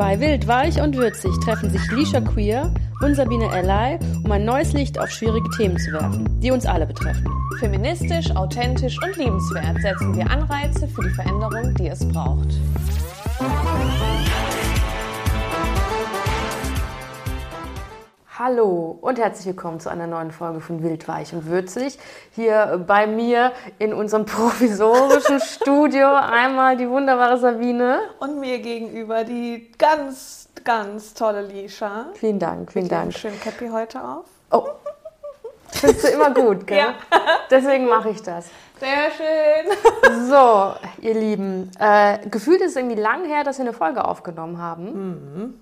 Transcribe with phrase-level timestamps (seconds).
[0.00, 4.72] Bei Wild, Weich und Würzig treffen sich Lisha Queer und Sabine Ally, um ein neues
[4.72, 7.30] Licht auf schwierige Themen zu werfen, die uns alle betreffen.
[7.58, 12.48] Feministisch, authentisch und liebenswert setzen wir Anreize für die Veränderung, die es braucht.
[18.42, 21.98] Hallo und herzlich willkommen zu einer neuen Folge von Wild, Weich und Würzig.
[22.34, 28.00] Hier bei mir in unserem provisorischen Studio einmal die wunderbare Sabine.
[28.18, 32.06] Und mir gegenüber die ganz, ganz tolle Lisha.
[32.14, 33.12] Vielen Dank, vielen Mit Dank.
[33.12, 34.24] Schön Cappy heute auf.
[34.50, 34.68] Oh,
[35.68, 36.78] findest du immer gut, gell?
[36.78, 36.94] Ja.
[37.50, 38.46] Deswegen mache ich das.
[38.78, 40.28] Sehr schön.
[40.30, 44.56] So, ihr Lieben, äh, gefühlt ist es irgendwie lang her, dass wir eine Folge aufgenommen
[44.56, 45.60] haben.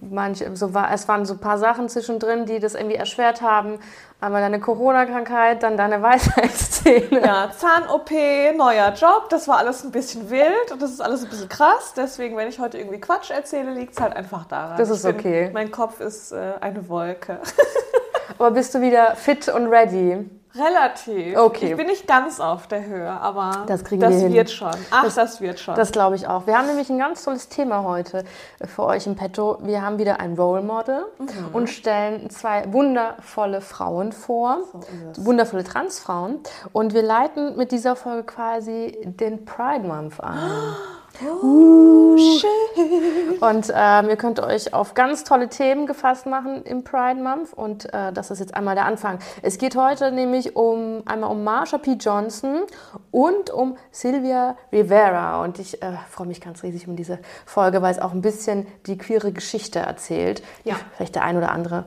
[0.00, 3.78] Manche, so war, es waren so ein paar Sachen zwischendrin, die das irgendwie erschwert haben.
[4.22, 7.20] Einmal deine Corona-Krankheit, dann deine Weisheitszähne.
[7.20, 8.10] Ja, Zahn-OP,
[8.56, 11.92] neuer Job, das war alles ein bisschen wild und das ist alles ein bisschen krass.
[11.94, 14.78] Deswegen, wenn ich heute irgendwie Quatsch erzähle, liegt es halt einfach daran.
[14.78, 15.50] Das ist bin, okay.
[15.52, 17.38] Mein Kopf ist äh, eine Wolke.
[18.38, 20.24] Aber bist du wieder fit und ready?
[20.58, 21.36] Relativ.
[21.36, 21.70] Okay.
[21.70, 24.32] Ich bin nicht ganz auf der Höhe, aber Das kriegen das wir hin.
[24.32, 24.70] wird schon.
[24.90, 25.74] Ach, Das- das, wird schon.
[25.74, 26.46] Das glaube ich auch.
[26.46, 28.24] Wir haben nämlich ein ganz tolles Thema heute
[28.64, 29.58] für euch im Petto.
[29.62, 31.04] Wir haben wieder ein Role Model
[31.52, 34.58] und stellen zwei wundervolle Frauen vor.
[35.12, 35.24] So.
[35.26, 36.40] Wundervolle Transfrauen.
[36.72, 40.38] Und wir leiten mit dieser Folge quasi den Pride Month an.
[40.38, 40.74] Oh,
[41.18, 43.38] schön.
[43.40, 47.52] Und ähm, ihr könnt euch auf ganz tolle Themen gefasst machen im Pride Month.
[47.52, 49.18] Und äh, das ist jetzt einmal der Anfang.
[49.42, 51.92] Es geht heute nämlich um einmal um Marsha P.
[51.92, 52.62] Johnson
[53.10, 55.42] und um Sylvia Rivera.
[55.42, 58.66] Und ich äh, freue mich ganz riesig um diese Folge, weil es auch ein bisschen
[58.86, 60.76] die queere Geschichte erzählt, die Ja.
[60.96, 61.84] vielleicht der ein oder andere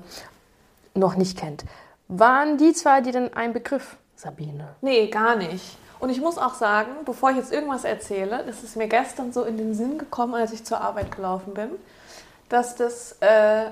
[0.96, 1.66] noch nicht kennt.
[2.08, 4.70] Waren die zwei die denn ein Begriff, Sabine?
[4.82, 5.78] Nee, gar nicht.
[6.00, 9.44] Und ich muss auch sagen, bevor ich jetzt irgendwas erzähle, ist es mir gestern so
[9.44, 11.70] in den Sinn gekommen, als ich zur Arbeit gelaufen bin,
[12.48, 13.66] dass das äh,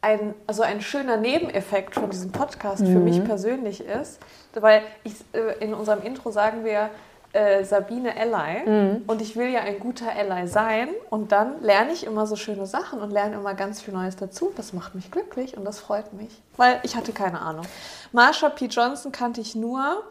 [0.00, 4.20] ein, also ein schöner Nebeneffekt von diesem Podcast für mich persönlich ist.
[4.54, 6.90] Weil ich, äh, in unserem Intro sagen wir
[7.32, 12.06] äh, Sabine Ally und ich will ja ein guter Ally sein und dann lerne ich
[12.06, 14.52] immer so schöne Sachen und lerne immer ganz viel Neues dazu.
[14.56, 17.66] Das macht mich glücklich und das freut mich, weil ich hatte keine Ahnung.
[18.12, 18.66] Marsha P.
[18.66, 20.04] Johnson kannte ich nur,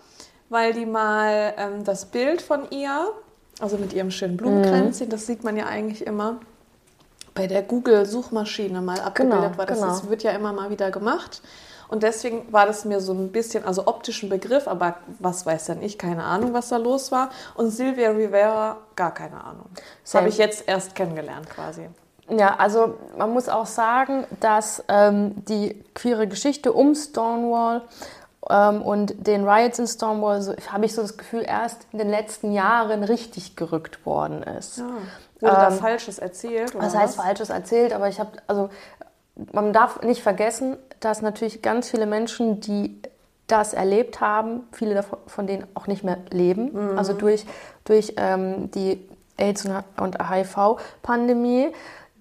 [0.54, 3.10] weil die mal ähm, das Bild von ihr,
[3.60, 6.40] also mit ihrem schönen Blumenkränzchen, das sieht man ja eigentlich immer
[7.34, 9.66] bei der Google-Suchmaschine mal abgebildet Genau, war.
[9.66, 9.92] Das genau.
[9.92, 11.42] ist, wird ja immer mal wieder gemacht.
[11.88, 15.82] Und deswegen war das mir so ein bisschen, also optischen Begriff, aber was weiß denn
[15.82, 17.30] ich, keine Ahnung, was da los war.
[17.56, 19.66] Und Sylvia Rivera, gar keine Ahnung.
[20.04, 21.90] Das habe ich jetzt erst kennengelernt quasi.
[22.30, 27.82] Ja, also man muss auch sagen, dass ähm, die queere Geschichte um Stonewall
[28.82, 32.52] und den Riots in Stonewall, so, habe ich so das Gefühl, erst in den letzten
[32.52, 34.80] Jahren richtig gerückt worden ist.
[35.40, 36.76] Wurde da Ähm, Falsches erzählt?
[36.76, 38.70] Oder Was heißt Falsches erzählt, aber ich habe, also
[39.52, 43.02] man darf nicht vergessen, dass natürlich ganz viele Menschen, die
[43.48, 47.46] das erlebt haben, viele davon, von denen auch nicht mehr leben, also durch,
[47.84, 49.06] durch ähm, die
[49.38, 49.66] AIDS-
[49.98, 51.74] und HIV-Pandemie,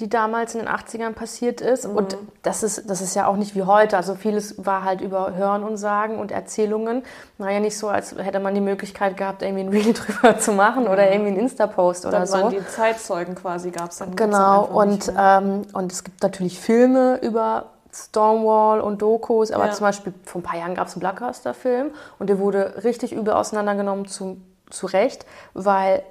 [0.02, 1.86] die damals in den 80ern passiert ist.
[1.86, 3.96] Und das ist, das ist ja auch nicht wie heute.
[3.96, 7.04] Also vieles war halt über Hören und Sagen und Erzählungen.
[7.38, 10.52] War ja nicht so, als hätte man die Möglichkeit gehabt, irgendwie ein Reel drüber zu
[10.52, 12.34] machen oder irgendwie einen Insta-Post oder Dann so.
[12.34, 14.16] waren die Zeitzeugen quasi, gab es dann.
[14.16, 19.70] Genau, dann und, ähm, und es gibt natürlich Filme über Stonewall und Dokus, aber Ja.
[19.72, 23.34] zum Beispiel vor ein paar Jahren gab es einen Blockbuster-Film und der wurde richtig übel
[23.34, 24.38] auseinandergenommen zu,
[24.68, 26.02] zu Recht, weil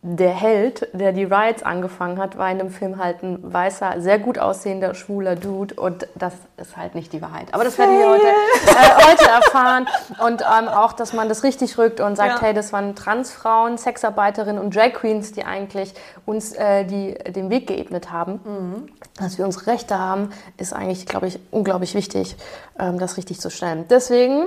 [0.00, 4.20] der Held, der die Riots angefangen hat, war in dem Film halt ein weißer, sehr
[4.20, 7.52] gut aussehender, schwuler Dude und das ist halt nicht die Wahrheit.
[7.52, 9.88] Aber das werden wir heute, äh, heute erfahren
[10.24, 12.40] und ähm, auch, dass man das richtig rückt und sagt, Ja.
[12.42, 15.92] hey, das waren Transfrauen, Sexarbeiterinnen und Drag Queens, die eigentlich
[16.26, 18.88] uns äh, die, den Weg geebnet haben.
[19.18, 22.36] Dass wir unsere Rechte haben, ist eigentlich, glaube ich, unglaublich wichtig,
[22.78, 23.86] ähm, das richtig zu stellen.
[23.90, 24.46] Deswegen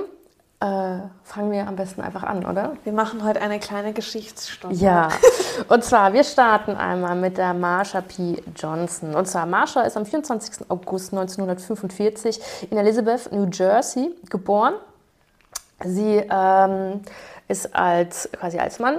[0.62, 2.76] äh, fangen wir am besten einfach an, oder?
[2.84, 4.76] Wir machen heute eine kleine Geschichtsstunde.
[4.76, 5.08] Ja,
[5.68, 8.40] und zwar, wir starten einmal mit der Marsha P.
[8.54, 9.16] Johnson.
[9.16, 10.70] Und zwar, Marsha ist am 24.
[10.70, 14.74] August 1945 in Elizabeth, New Jersey, geboren.
[15.84, 17.00] Sie ähm,
[17.48, 18.98] ist als, quasi als Mann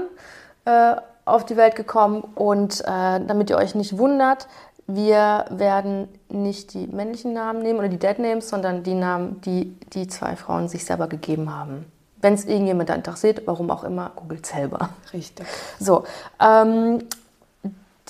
[0.65, 4.49] äh, auf die Welt gekommen und äh, damit ihr euch nicht wundert,
[4.87, 9.77] wir werden nicht die männlichen Namen nehmen oder die Dead Names, sondern die Namen, die
[9.93, 11.85] die zwei Frauen sich selber gegeben haben.
[12.21, 14.89] Wenn es irgendjemand interessiert, warum auch immer, googelt selber.
[15.13, 15.45] Richtig.
[15.79, 16.03] So,
[16.39, 16.99] ähm,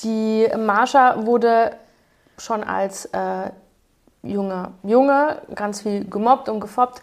[0.03, 1.75] die Marsha wurde
[2.37, 3.51] schon als äh,
[4.23, 7.01] junger Junge ganz viel gemobbt und gefoppt,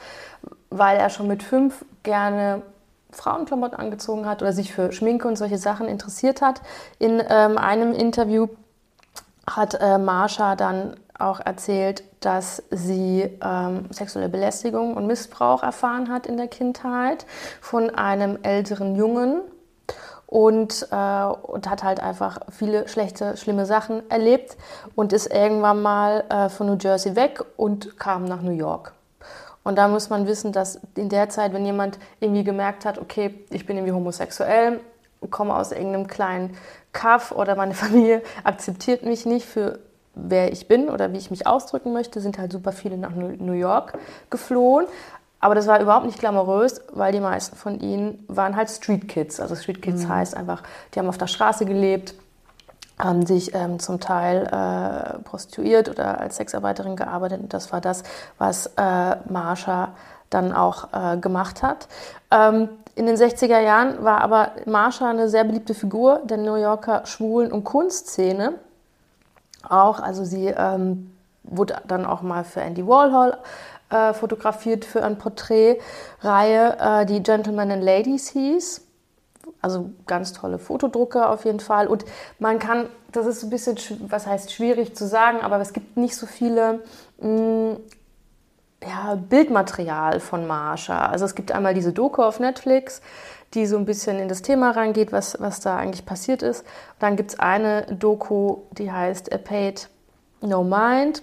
[0.71, 2.63] weil er schon mit fünf gerne
[3.13, 6.63] Frauenklamotten angezogen hat oder sich für Schminke und solche Sachen interessiert hat.
[6.99, 8.49] In ähm, einem Interview
[9.47, 16.27] hat äh, Marsha dann auch erzählt, dass sie ähm, sexuelle Belästigung und Missbrauch erfahren hat
[16.27, 17.27] in der Kindheit
[17.61, 19.43] von einem älteren Jungen
[20.27, 24.57] und, äh, und hat halt einfach viele schlechte, schlimme Sachen erlebt
[24.95, 28.93] und ist irgendwann mal äh, von New Jersey weg und kam nach New York.
[29.63, 33.45] Und da muss man wissen, dass in der Zeit, wenn jemand irgendwie gemerkt hat, okay,
[33.51, 34.81] ich bin irgendwie homosexuell,
[35.29, 36.57] komme aus irgendeinem kleinen
[36.93, 39.79] Kaff oder meine Familie akzeptiert mich nicht für
[40.15, 43.53] wer ich bin oder wie ich mich ausdrücken möchte, sind halt super viele nach New
[43.53, 43.97] York
[44.29, 44.87] geflohen.
[45.39, 49.41] Aber das war überhaupt nicht glamourös, weil die meisten von ihnen waren halt Street Kids.
[49.41, 50.09] Also Street Kids mhm.
[50.11, 50.63] heißt einfach,
[50.95, 52.15] die haben auf der Straße gelebt,
[52.99, 57.41] haben sich ähm, zum Teil äh, prostituiert oder als Sexarbeiterin gearbeitet.
[57.41, 58.03] Und das war das,
[58.37, 59.95] was äh, Marsha
[60.29, 61.89] dann auch äh, gemacht hat.
[62.31, 67.07] Ähm, in den 60er Jahren war aber Marsha eine sehr beliebte Figur der New Yorker
[67.07, 68.55] Schwulen- und Kunstszene
[69.69, 70.01] auch.
[70.01, 73.37] Also sie ähm, wurde dann auch mal für Andy Warhol
[73.91, 78.87] äh, fotografiert für eine Porträtreihe, äh, die Gentlemen and Ladies hieß.
[79.63, 81.87] Also ganz tolle Fotodrucke auf jeden Fall.
[81.87, 82.05] Und
[82.39, 83.77] man kann, das ist ein bisschen,
[84.09, 86.81] was heißt schwierig zu sagen, aber es gibt nicht so viele
[87.19, 87.77] mh, mm,
[88.87, 91.07] ja, Bildmaterial von Marsha.
[91.07, 93.03] Also es gibt einmal diese Doku auf Netflix,
[93.55, 96.61] die so ein bisschen in das Thema reingeht, was, was da eigentlich passiert ist.
[96.61, 99.89] Und dann gibt es eine Doku, die heißt A Paid
[100.41, 101.23] No Mind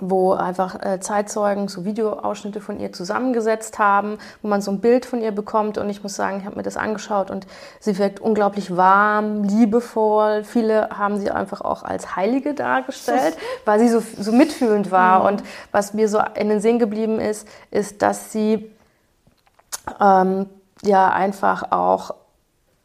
[0.00, 5.06] wo einfach äh, Zeitzeugen so Videoausschnitte von ihr zusammengesetzt haben, wo man so ein Bild
[5.06, 5.78] von ihr bekommt.
[5.78, 7.46] Und ich muss sagen, ich habe mir das angeschaut und
[7.80, 10.44] sie wirkt unglaublich warm, liebevoll.
[10.44, 15.20] Viele haben sie einfach auch als Heilige dargestellt, weil sie so, so mitfühlend war.
[15.20, 15.26] Mhm.
[15.26, 15.42] Und
[15.72, 18.70] was mir so in den Sinn geblieben ist, ist, dass sie
[20.00, 20.46] ähm,
[20.82, 22.14] ja einfach auch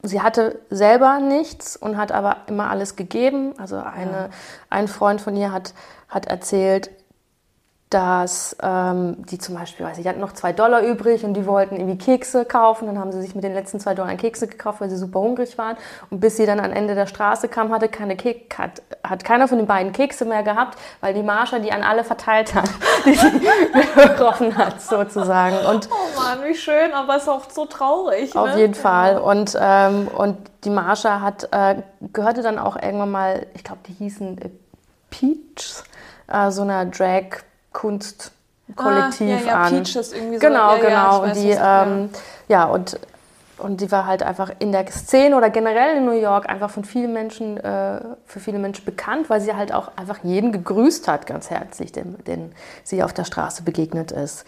[0.03, 3.53] sie hatte selber nichts und hat aber immer alles gegeben.
[3.57, 4.29] Also eine, ja.
[4.69, 5.73] ein Freund von ihr hat,
[6.09, 6.89] hat erzählt,
[7.91, 11.45] dass ähm, die zum Beispiel, weiß ich, die hatten noch zwei Dollar übrig und die
[11.45, 12.87] wollten irgendwie Kekse kaufen.
[12.87, 15.57] Dann haben sie sich mit den letzten zwei Dollar Kekse gekauft, weil sie super hungrig
[15.57, 15.75] waren.
[16.09, 19.49] Und bis sie dann an Ende der Straße kam, hatte, keine Kek hat, hat keiner
[19.49, 22.69] von den beiden Kekse mehr gehabt, weil die Marsha die an alle verteilt hat,
[23.05, 23.41] die sie
[23.93, 25.57] getroffen hat, sozusagen.
[25.65, 28.33] Und oh Mann, wie schön, aber es ist auch so traurig.
[28.37, 28.59] Auf ne?
[28.59, 29.17] jeden Fall.
[29.19, 31.81] Und, ähm, und die Marsha hat, äh,
[32.13, 34.49] gehörte dann auch irgendwann mal, ich glaube, die hießen äh,
[35.09, 35.83] Peach,
[36.29, 39.83] äh, so einer Drag- Kunstkollektiv ah, ja, ja, an.
[39.83, 40.47] Peaches irgendwie so.
[40.47, 41.25] Genau, ja, genau.
[41.25, 42.09] Ja, die, ähm,
[42.47, 42.65] ja.
[42.65, 42.99] und
[43.61, 46.83] und die war halt einfach in der Szene oder generell in New York einfach von
[46.83, 51.27] vielen Menschen, äh, für viele Menschen bekannt, weil sie halt auch einfach jeden gegrüßt hat,
[51.27, 52.53] ganz herzlich, den, den
[52.83, 54.45] sie auf der Straße begegnet ist.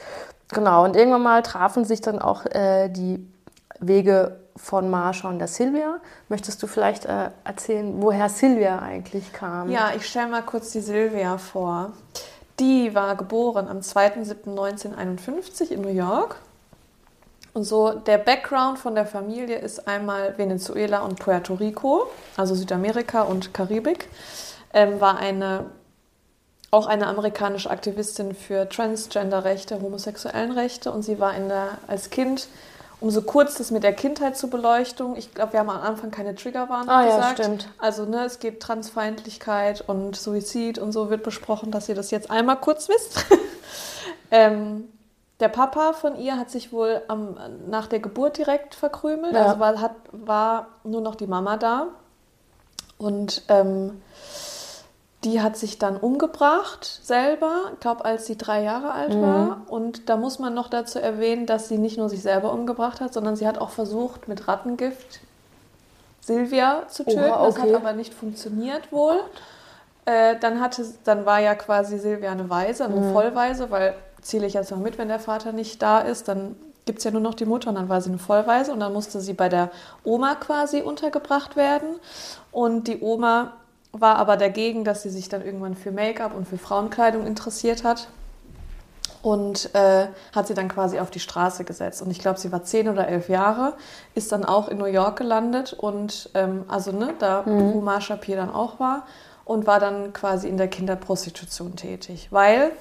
[0.49, 3.25] Genau, und irgendwann mal trafen sich dann auch äh, die
[3.79, 5.99] Wege von Marsha und der Silvia.
[6.29, 9.69] Möchtest du vielleicht äh, erzählen, woher Silvia eigentlich kam?
[9.69, 11.93] Ja, ich stelle mal kurz die Silvia vor.
[12.59, 16.37] Die war geboren am 2.7.1951 in New York.
[17.53, 23.23] Und so der Background von der Familie ist einmal Venezuela und Puerto Rico, also Südamerika
[23.23, 24.09] und Karibik.
[24.73, 25.65] Ähm, war eine
[26.73, 32.47] auch eine amerikanische Aktivistin für Transgender-Rechte, homosexuellen Rechte und sie war in der, als Kind
[33.03, 35.17] um so kurz das mit der Kindheit zu beleuchten.
[35.17, 37.37] Ich glaube, wir haben am Anfang keine Triggerwarnung ah, gesagt.
[37.37, 37.67] Ja, stimmt.
[37.77, 42.31] Also ne, es geht Transfeindlichkeit und Suizid und so wird besprochen, dass ihr das jetzt
[42.31, 43.25] einmal kurz wisst.
[44.31, 44.85] ähm,
[45.41, 47.35] der Papa von ihr hat sich wohl am,
[47.67, 49.33] nach der Geburt direkt verkrümelt.
[49.33, 49.47] Ja.
[49.47, 51.87] Also war, hat, war nur noch die Mama da.
[52.97, 54.01] Und ähm,
[55.23, 59.21] die hat sich dann umgebracht selber, ich glaube, als sie drei Jahre alt mhm.
[59.21, 59.61] war.
[59.67, 63.13] Und da muss man noch dazu erwähnen, dass sie nicht nur sich selber umgebracht hat,
[63.13, 65.21] sondern sie hat auch versucht, mit Rattengift
[66.21, 67.19] Silvia zu töten.
[67.19, 67.53] Oh, okay.
[67.55, 69.19] Das hat aber nicht funktioniert wohl.
[70.05, 73.13] Äh, dann, hatte, dann war ja quasi Silvia eine Waise, eine mhm.
[73.13, 76.99] Vollweise, weil zähle ich jetzt mal mit, wenn der Vater nicht da ist, dann gibt
[76.99, 79.21] es ja nur noch die Mutter und dann war sie eine Vollweise und dann musste
[79.21, 79.71] sie bei der
[80.03, 81.87] Oma quasi untergebracht werden.
[82.51, 83.53] Und die Oma
[83.93, 88.09] war aber dagegen, dass sie sich dann irgendwann für Make-up und für Frauenkleidung interessiert hat
[89.21, 92.01] und äh, hat sie dann quasi auf die Straße gesetzt.
[92.01, 93.73] Und ich glaube, sie war zehn oder elf Jahre,
[94.15, 97.73] ist dann auch in New York gelandet und ähm, also ne, da mhm.
[97.73, 99.05] wo Marsha Pier dann auch war
[99.45, 102.71] und war dann quasi in der Kinderprostitution tätig, weil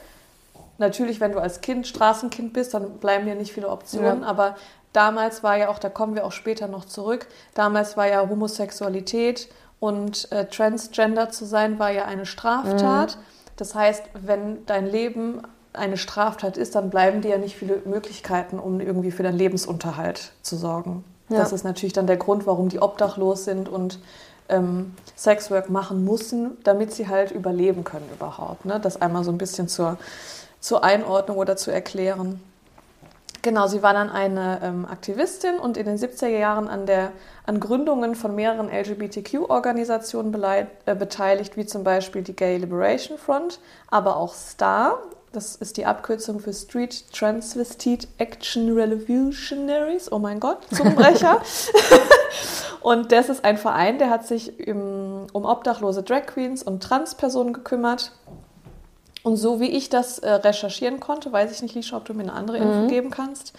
[0.79, 4.27] natürlich, wenn du als Kind Straßenkind bist, dann bleiben dir nicht viele Optionen, ja.
[4.27, 4.57] aber
[4.93, 9.49] damals war ja auch, da kommen wir auch später noch zurück, damals war ja Homosexualität
[9.81, 13.17] und äh, Transgender zu sein war ja eine Straftat.
[13.17, 13.21] Mhm.
[13.57, 18.59] Das heißt, wenn dein Leben eine Straftat ist, dann bleiben dir ja nicht viele Möglichkeiten,
[18.59, 21.05] um irgendwie für deinen Lebensunterhalt zu sorgen.
[21.29, 21.39] Ja.
[21.39, 23.99] Das ist natürlich dann der Grund, warum die obdachlos sind und
[24.49, 28.65] ähm, Sexwork machen mussten, damit sie halt überleben können überhaupt.
[28.65, 28.79] Ne?
[28.81, 29.99] Das einmal so ein bisschen zur,
[30.61, 32.41] zur Einordnung oder zu erklären.
[33.43, 37.11] Genau, sie war dann eine ähm, Aktivistin und in den 70er Jahren an, der,
[37.45, 40.33] an Gründungen von mehreren LGBTQ-Organisationen
[40.87, 43.59] äh, beteiligt, wie zum Beispiel die Gay Liberation Front,
[43.91, 44.99] aber auch STAR,
[45.33, 50.13] das ist die Abkürzung für Street Transvestite Action Revolutionaries.
[50.13, 51.41] Oh mein Gott, Zungenbrecher.
[52.83, 57.55] und das ist ein Verein, der hat sich im, um obdachlose Drag Queens und Transpersonen
[57.55, 58.13] gekümmert.
[59.23, 62.23] Und so wie ich das äh, recherchieren konnte, weiß ich nicht, Lisha, ob du mir
[62.23, 62.89] eine andere Info mhm.
[62.89, 63.53] geben kannst,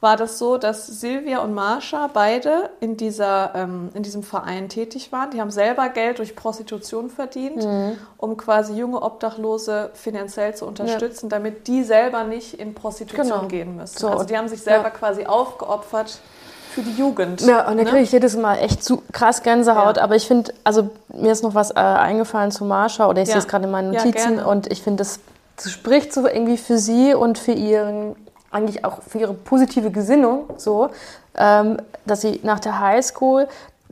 [0.00, 5.12] war das so, dass Silvia und Marsha beide in, dieser, ähm, in diesem Verein tätig
[5.12, 5.30] waren.
[5.30, 7.98] Die haben selber Geld durch Prostitution verdient, mhm.
[8.16, 11.36] um quasi junge Obdachlose finanziell zu unterstützen, ja.
[11.36, 13.48] damit die selber nicht in Prostitution genau.
[13.48, 13.98] gehen müssen.
[13.98, 14.08] So.
[14.08, 14.90] Also die haben sich selber ja.
[14.90, 16.20] quasi aufgeopfert
[16.70, 17.40] für die Jugend.
[17.42, 17.84] Ja, und da ne?
[17.84, 19.96] kriege ich jedes Mal echt zu krass Gänsehaut.
[19.96, 20.02] Ja.
[20.02, 23.34] Aber ich finde, also mir ist noch was äh, eingefallen zu Marsha oder ich ja.
[23.34, 25.20] sehe es gerade in meinen Notizen ja, und ich finde, das,
[25.56, 28.16] das spricht so irgendwie für sie und für ihren
[28.50, 30.90] eigentlich auch für ihre positive Gesinnung so,
[31.36, 33.46] ähm, dass sie nach der Highschool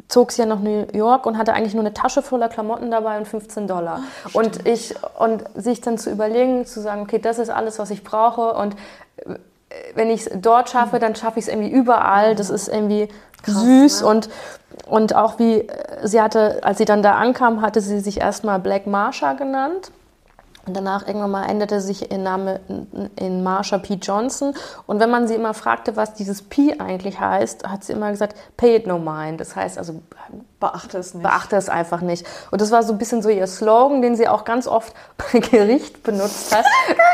[0.08, 3.18] zog sie ja nach New York und hatte eigentlich nur eine Tasche voller Klamotten dabei
[3.18, 4.00] und 15 Dollar.
[4.26, 7.90] Ach, und ich und sich dann zu überlegen, zu sagen, okay, das ist alles, was
[7.90, 8.74] ich brauche und
[9.16, 9.34] äh,
[9.94, 12.34] wenn ich es dort schaffe, dann schaffe ich es irgendwie überall.
[12.34, 13.08] Das ist irgendwie
[13.42, 14.06] Krass, süß ne?
[14.08, 14.28] und
[14.86, 18.58] und auch wie äh, sie hatte, als sie dann da ankam, hatte sie sich erstmal
[18.58, 19.90] Black Marsha genannt
[20.68, 22.60] und danach irgendwann mal änderte sich ihr Name
[23.16, 23.94] in Marsha P.
[23.94, 24.54] Johnson.
[24.86, 28.36] Und wenn man sie immer fragte, was dieses P eigentlich heißt, hat sie immer gesagt,
[28.56, 29.40] pay it no mind.
[29.40, 30.00] Das heißt also,
[30.60, 31.22] beachte es nicht.
[31.22, 32.26] Beachte es einfach nicht.
[32.50, 34.92] Und das war so ein bisschen so ihr Slogan, den sie auch ganz oft
[35.32, 36.64] bei Gericht benutzt hat.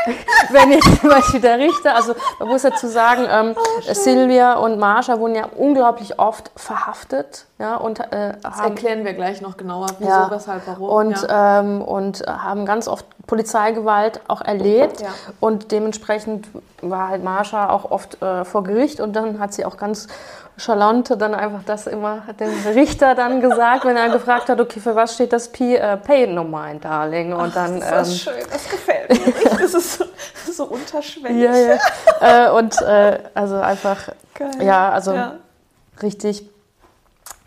[0.49, 4.79] wenn jetzt zum Beispiel der Richter, also man muss dazu sagen, ähm, oh, Sylvia und
[4.79, 7.45] Marsha wurden ja unglaublich oft verhaftet.
[7.57, 10.89] Ja, und, äh, das haben, erklären wir gleich noch genauer, wieso, ja, weshalb, warum.
[10.89, 11.59] Und, ja.
[11.61, 13.05] ähm, und haben ganz oft
[13.45, 15.01] Polizeigewalt auch erlebt.
[15.01, 15.09] Ja.
[15.39, 16.47] Und dementsprechend
[16.81, 20.07] war halt Marsha auch oft äh, vor Gericht und dann hat sie auch ganz
[20.57, 24.95] charlante dann einfach das immer dem Richter dann gesagt, wenn er gefragt hat, okay, für
[24.95, 25.77] was steht das P?
[25.77, 27.33] Uh, pay no mind, darling.
[27.33, 29.57] Und Ach, dann, das ist ähm, schön, das gefällt mir.
[29.59, 30.05] das ist so,
[30.51, 31.43] so unterschwellig.
[31.43, 32.47] Ja, ja.
[32.47, 34.51] äh, und äh, also einfach, Geil.
[34.61, 35.35] ja, also ja.
[36.01, 36.49] richtig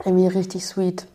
[0.04, 1.06] irgendwie richtig sweet.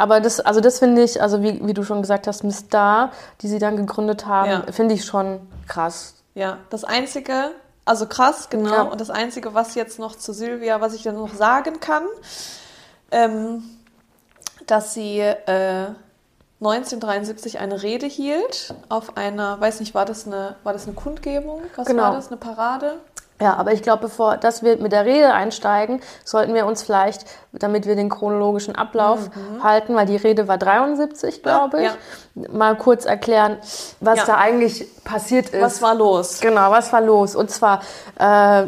[0.00, 3.12] Aber das, also das finde ich, also wie, wie du schon gesagt hast, Miss Star,
[3.42, 4.72] die sie dann gegründet haben, ja.
[4.72, 6.14] finde ich schon krass.
[6.34, 7.50] Ja, das Einzige,
[7.84, 8.72] also krass, genau.
[8.72, 8.82] Ja.
[8.84, 12.04] Und das Einzige, was jetzt noch zu Silvia, was ich dann noch sagen kann,
[13.10, 13.62] ähm,
[14.66, 15.88] dass sie äh,
[16.60, 21.60] 1973 eine Rede hielt auf einer, weiß nicht, war das eine, war das eine Kundgebung?
[21.76, 22.04] Was genau.
[22.04, 22.28] war das?
[22.28, 23.00] Eine Parade?
[23.40, 27.24] Ja, aber ich glaube, bevor dass wir mit der Rede einsteigen, sollten wir uns vielleicht,
[27.52, 29.64] damit wir den chronologischen Ablauf mhm.
[29.64, 32.50] halten, weil die Rede war 73, glaube ich, ja.
[32.52, 33.56] mal kurz erklären,
[34.00, 34.26] was ja.
[34.26, 35.62] da eigentlich passiert ist.
[35.62, 36.40] Was war los?
[36.40, 37.34] Genau, was war los?
[37.34, 37.80] Und zwar,
[38.18, 38.66] äh,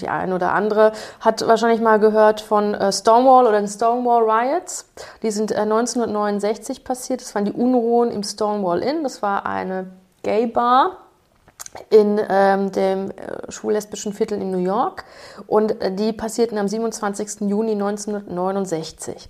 [0.00, 0.90] die eine oder andere
[1.20, 4.88] hat wahrscheinlich mal gehört von äh, Stonewall oder den Stonewall Riots.
[5.22, 7.20] Die sind äh, 1969 passiert.
[7.20, 9.04] Das waren die Unruhen im Stonewall Inn.
[9.04, 9.86] Das war eine
[10.24, 11.05] Gay Bar
[11.90, 15.04] in ähm, dem äh, schwul-lesbischen Viertel in New York
[15.46, 17.42] und äh, die passierten am 27.
[17.48, 19.28] Juni 1969.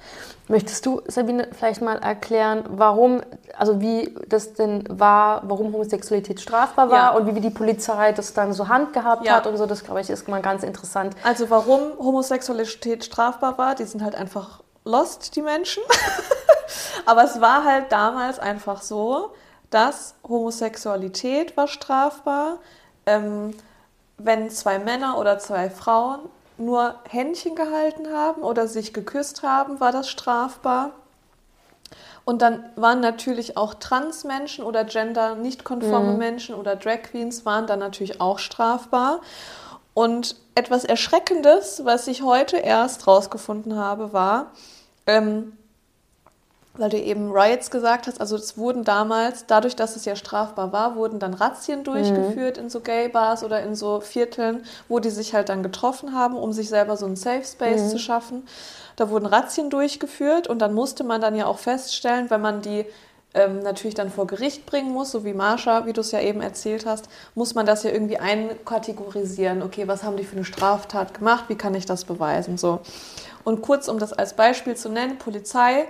[0.49, 3.21] Möchtest du, Sabine, vielleicht mal erklären, warum,
[3.59, 7.11] also wie das denn war, warum Homosexualität strafbar war ja.
[7.11, 9.35] und wie die Polizei das dann so handgehabt ja.
[9.35, 11.17] hat und so, das glaube ich ist mal ganz interessant.
[11.25, 15.83] Also warum Homosexualität strafbar war, die sind halt einfach lost, die Menschen.
[17.07, 19.33] Aber es war halt damals einfach so,
[19.71, 22.59] dass Homosexualität war strafbar,
[23.07, 23.55] ähm,
[24.19, 26.21] wenn zwei Männer oder zwei Frauen
[26.59, 30.93] nur Händchen gehalten haben oder sich geküsst haben, war das strafbar.
[32.25, 36.19] Und dann waren natürlich auch Transmenschen oder gender nicht konforme mhm.
[36.19, 39.21] Menschen oder Drag Queens waren dann natürlich auch strafbar.
[39.95, 44.51] Und etwas Erschreckendes, was ich heute erst rausgefunden habe, war,
[45.07, 45.57] ähm,
[46.79, 50.73] weil du eben Riots gesagt hast, also es wurden damals, dadurch, dass es ja strafbar
[50.73, 52.65] war, wurden dann Razzien durchgeführt mhm.
[52.65, 56.53] in so Gay-Bars oder in so Vierteln, wo die sich halt dann getroffen haben, um
[56.53, 57.89] sich selber so einen Safe Space mhm.
[57.89, 58.47] zu schaffen.
[58.97, 62.87] Da wurden Razzien durchgeführt und dann musste man dann ja auch feststellen, wenn man die
[63.37, 66.41] ähm, natürlich dann vor Gericht bringen muss, so wie Marsha, wie du es ja eben
[66.41, 69.63] erzählt hast, muss man das ja irgendwie einkategorisieren.
[69.63, 71.45] Okay, was haben die für eine Straftat gemacht?
[71.49, 72.57] Wie kann ich das beweisen?
[72.57, 72.81] So.
[73.45, 75.87] Und kurz, um das als Beispiel zu nennen, Polizei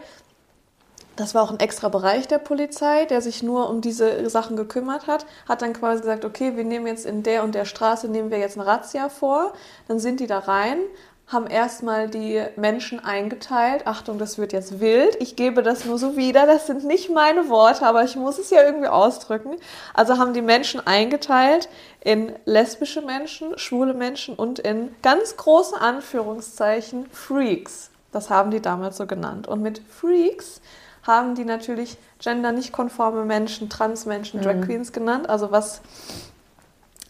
[1.16, 5.06] das war auch ein extra Bereich der Polizei, der sich nur um diese Sachen gekümmert
[5.06, 8.30] hat, hat dann quasi gesagt, okay, wir nehmen jetzt in der und der Straße, nehmen
[8.30, 9.52] wir jetzt eine Razzia vor,
[9.88, 10.78] dann sind die da rein,
[11.26, 13.86] haben erstmal die Menschen eingeteilt.
[13.86, 15.16] Achtung, das wird jetzt wild.
[15.20, 16.46] Ich gebe das nur so wieder.
[16.46, 19.56] Das sind nicht meine Worte, aber ich muss es ja irgendwie ausdrücken.
[19.92, 21.68] Also haben die Menschen eingeteilt
[22.00, 27.90] in lesbische Menschen, schwule Menschen und in ganz große Anführungszeichen Freaks.
[28.12, 29.48] Das haben die damals so genannt.
[29.48, 30.60] Und mit Freaks
[31.06, 34.62] haben die natürlich gender nicht konforme Menschen, Transmenschen, Drag mhm.
[34.62, 35.28] Queens genannt.
[35.28, 35.80] Also was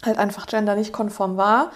[0.04, 1.70] halt einfach gender nicht konform war.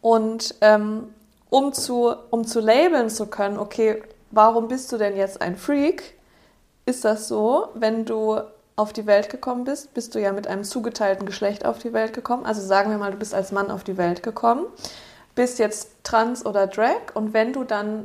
[0.00, 1.08] Und ähm,
[1.50, 6.14] um zu, um zu labeln zu können, okay, warum bist du denn jetzt ein Freak?
[6.84, 8.40] Ist das so, wenn du
[8.76, 12.12] auf die Welt gekommen bist, bist du ja mit einem zugeteilten Geschlecht auf die Welt
[12.12, 12.44] gekommen.
[12.44, 14.66] Also sagen wir mal, du bist als Mann auf die Welt gekommen,
[15.34, 18.04] bist jetzt trans oder drag und wenn du dann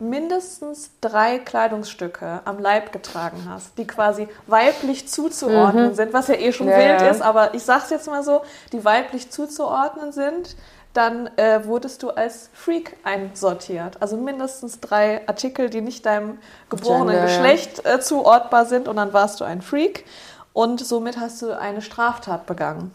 [0.00, 5.94] mindestens drei Kleidungsstücke am Leib getragen hast, die quasi weiblich zuzuordnen mhm.
[5.94, 7.08] sind, was ja eh schon ja, wild ja.
[7.08, 8.42] ist, aber ich sag's jetzt mal so,
[8.72, 10.56] die weiblich zuzuordnen sind,
[10.92, 13.98] dann äh, wurdest du als Freak einsortiert.
[14.00, 16.38] Also mindestens drei Artikel, die nicht deinem
[16.68, 20.04] geborenen Gender, Geschlecht äh, zuordbar sind und dann warst du ein Freak
[20.52, 22.90] und somit hast du eine Straftat begangen.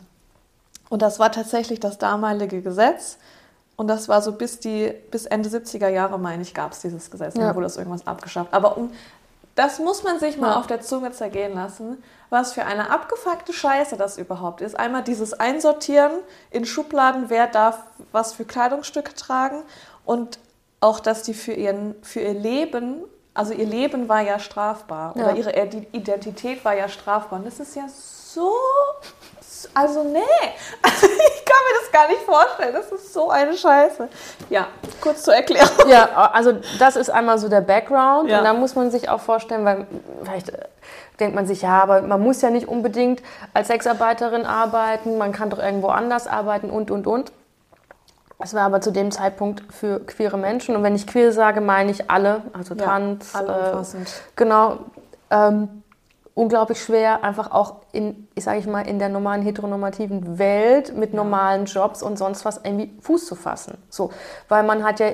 [0.90, 3.18] Und das war tatsächlich das damalige Gesetz.
[3.76, 7.12] Und das war so bis, die, bis Ende 70er Jahre, meine ich, gab es dieses
[7.12, 7.36] Gesetz.
[7.36, 7.48] Ja.
[7.48, 8.54] Dann wurde das irgendwas abgeschafft.
[8.54, 8.92] Aber um,
[9.56, 10.60] das muss man sich mal ja.
[10.60, 14.78] auf der Zunge zergehen lassen, was für eine abgefuckte Scheiße das überhaupt ist.
[14.78, 16.12] Einmal dieses Einsortieren
[16.52, 17.80] in Schubladen, wer darf
[18.12, 19.64] was für Kleidungsstücke tragen
[20.06, 20.40] und
[20.82, 23.04] auch, dass die für, ihren, für ihr Leben,
[23.34, 25.24] also ihr Leben war ja strafbar ja.
[25.24, 25.54] oder ihre
[25.94, 27.40] Identität war ja strafbar.
[27.40, 28.52] Und das ist ja so
[29.74, 30.20] also nee,
[30.82, 32.74] also ich kann mir das gar nicht vorstellen.
[32.74, 34.08] Das ist so eine Scheiße.
[34.50, 34.68] Ja,
[35.02, 35.90] kurz zur Erklärung.
[35.90, 38.30] Ja, also das ist einmal so der Background.
[38.30, 38.40] Ja.
[38.40, 39.88] Und da muss man sich auch vorstellen, weil
[40.24, 40.66] vielleicht äh,
[41.20, 43.22] denkt man sich, ja, aber man muss ja nicht unbedingt
[43.54, 47.32] als Sexarbeiterin arbeiten, man kann doch irgendwo anders arbeiten und, und, und.
[48.38, 50.76] Es war aber zu dem Zeitpunkt für queere Menschen.
[50.76, 53.34] Und wenn ich queer sage, meine ich alle, also ja, trans.
[53.34, 54.06] Alle äh,
[54.36, 54.80] genau.
[55.30, 55.84] Ähm,
[56.36, 61.14] unglaublich schwer, einfach auch in, ich sage ich mal, in der normalen heteronormativen Welt mit
[61.14, 63.78] normalen Jobs und sonst was irgendwie Fuß zu fassen.
[63.90, 64.12] So,
[64.50, 65.12] weil man hat ja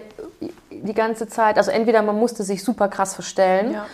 [0.72, 3.86] die ganze Zeit, also entweder man musste sich super krass verstellen ja.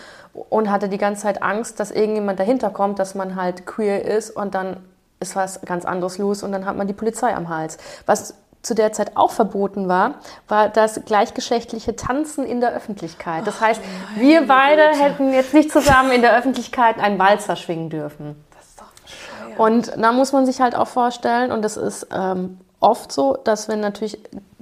[0.48, 4.30] und hatte die ganze Zeit Angst, dass irgendjemand dahinter kommt, dass man halt queer ist
[4.30, 4.78] und dann
[5.20, 7.76] ist was ganz anderes los und dann hat man die Polizei am Hals.
[8.06, 8.34] Was
[8.68, 10.14] zu der Zeit auch verboten war,
[10.46, 13.46] war das gleichgeschlechtliche Tanzen in der Öffentlichkeit.
[13.46, 15.02] Das heißt, oh wir beide Güte.
[15.02, 18.36] hätten jetzt nicht zusammen in der Öffentlichkeit einen Walzer schwingen dürfen.
[18.56, 19.58] Das ist doch bescheuert.
[19.58, 23.68] Und da muss man sich halt auch vorstellen, und das ist ähm, oft so, dass
[23.68, 24.18] wenn natürlich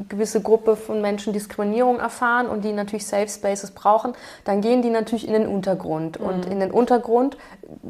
[0.08, 4.14] gewisse Gruppe von Menschen Diskriminierung erfahren und die natürlich Safe Spaces brauchen,
[4.44, 6.20] dann gehen die natürlich in den Untergrund.
[6.20, 6.26] Mhm.
[6.26, 7.36] Und in den Untergrund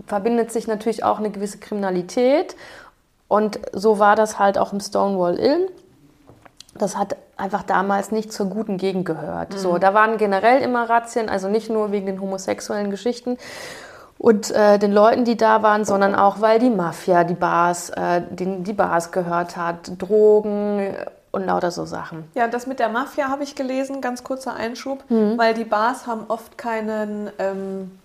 [0.07, 2.57] verbindet sich natürlich auch eine gewisse Kriminalität.
[3.29, 5.69] Und so war das halt auch im Stonewall Inn
[6.79, 9.55] das hat einfach damals nicht zur guten Gegend gehört.
[9.55, 9.59] Mhm.
[9.59, 13.39] So, da waren generell immer Razzien, also nicht nur wegen den homosexuellen Geschichten
[14.19, 18.23] und äh, den Leuten, die da waren, sondern auch, weil die Mafia die Bars, äh,
[18.31, 20.95] den, die Bars gehört hat, Drogen
[21.33, 22.25] und lauter so Sachen.
[22.35, 25.37] Ja, das mit der Mafia habe ich gelesen, ganz kurzer Einschub, mhm.
[25.37, 27.99] weil die Bars haben oft keinen ähm,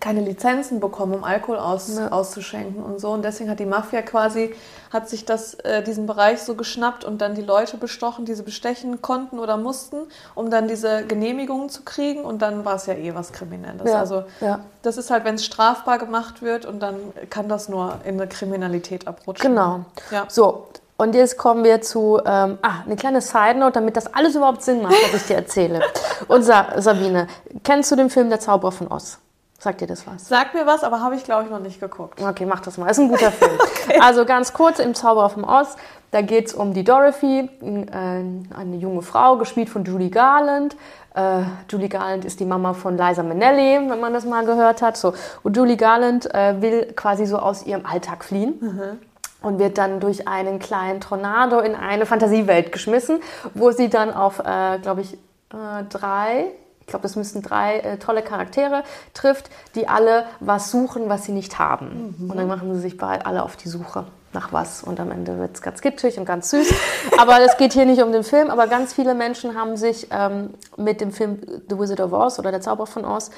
[0.00, 2.08] keine Lizenzen bekommen, um Alkohol aus, ja.
[2.08, 3.10] auszuschenken und so.
[3.10, 4.54] Und deswegen hat die Mafia quasi,
[4.92, 8.42] hat sich das, äh, diesen Bereich so geschnappt und dann die Leute bestochen, die sie
[8.42, 9.96] bestechen konnten oder mussten,
[10.34, 12.24] um dann diese Genehmigungen zu kriegen.
[12.24, 13.90] Und dann war es ja eh was Kriminelles.
[13.90, 13.98] Ja.
[13.98, 14.60] Also ja.
[14.82, 16.96] das ist halt, wenn es strafbar gemacht wird und dann
[17.30, 19.50] kann das nur in eine Kriminalität abrutschen.
[19.50, 19.80] Genau.
[20.10, 20.26] Ja.
[20.28, 24.62] So, und jetzt kommen wir zu, ähm, ah, eine kleine Side-Note, damit das alles überhaupt
[24.62, 25.80] Sinn macht, was ich dir erzähle.
[26.28, 27.28] Und Sabine,
[27.62, 29.18] kennst du den Film Der Zauberer von Oz?
[29.60, 30.28] Sagt dir das was?
[30.28, 32.22] Sagt mir was, aber habe ich, glaube ich, noch nicht geguckt.
[32.22, 32.88] Okay, mach das mal.
[32.88, 33.50] Ist ein guter Film.
[33.58, 33.98] okay.
[34.00, 35.76] Also ganz kurz, im Zauberer vom Oz,
[36.12, 40.76] da geht es um die Dorothy, äh, eine junge Frau, gespielt von Julie Garland.
[41.14, 44.96] Äh, Julie Garland ist die Mama von Liza Minnelli, wenn man das mal gehört hat.
[44.96, 45.14] So.
[45.42, 48.54] Und Julie Garland äh, will quasi so aus ihrem Alltag fliehen.
[48.60, 48.98] Mhm
[49.40, 53.20] und wird dann durch einen kleinen Tornado in eine Fantasiewelt geschmissen,
[53.54, 56.46] wo sie dann auf, äh, glaube ich, äh, drei
[56.88, 58.82] glaube, das müssten drei äh, tolle Charaktere
[59.14, 62.16] trifft, die alle was suchen, was sie nicht haben.
[62.18, 62.30] Mhm.
[62.30, 64.82] Und dann machen sie sich bald alle auf die Suche nach was.
[64.82, 66.74] Und am Ende wird es ganz kitschig und ganz süß.
[67.18, 70.54] aber es geht hier nicht um den Film, aber ganz viele Menschen haben sich ähm,
[70.76, 73.30] mit dem Film The Wizard of Oz oder Der Zauberer von Oz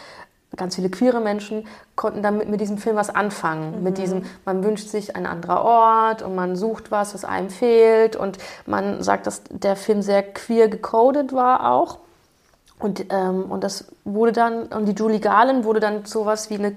[0.56, 3.78] ganz viele queere Menschen konnten damit mit diesem Film was anfangen.
[3.78, 3.82] Mhm.
[3.82, 8.16] Mit diesem, man wünscht sich ein anderer Ort und man sucht was, was einem fehlt.
[8.16, 11.98] Und man sagt, dass der Film sehr queer gecodet war auch.
[12.80, 16.74] Und, ähm, und das wurde dann, und die Julie Garland wurde dann sowas wie eine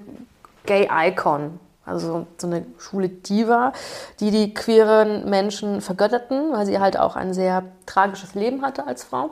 [0.66, 1.60] Gay Icon.
[1.86, 3.74] Also so eine schwule Diva,
[4.22, 9.04] die die queeren Menschen vergötterten, weil sie halt auch ein sehr tragisches Leben hatte als
[9.04, 9.32] Frau.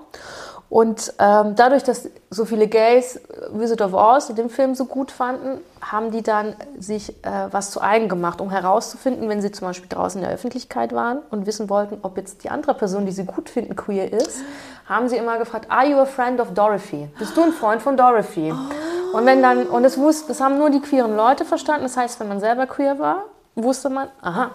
[0.72, 3.20] Und ähm, dadurch, dass so viele Gays
[3.52, 7.82] Visit of Oz den Film so gut fanden, haben die dann sich äh, was zu
[7.82, 11.70] eigen gemacht, um herauszufinden, wenn sie zum Beispiel draußen in der Öffentlichkeit waren und wissen
[11.70, 14.44] wollten, ob jetzt die andere Person, die sie gut finden, queer ist,
[14.92, 17.08] haben sie immer gefragt, are you a friend of Dorothy?
[17.18, 18.54] Bist du ein Freund von Dorothy?
[18.54, 19.18] Oh.
[19.18, 22.20] Und wenn dann, und das, wusste, das haben nur die queeren Leute verstanden, das heißt,
[22.20, 23.26] wenn man selber queer war,
[23.56, 24.52] wusste man, aha,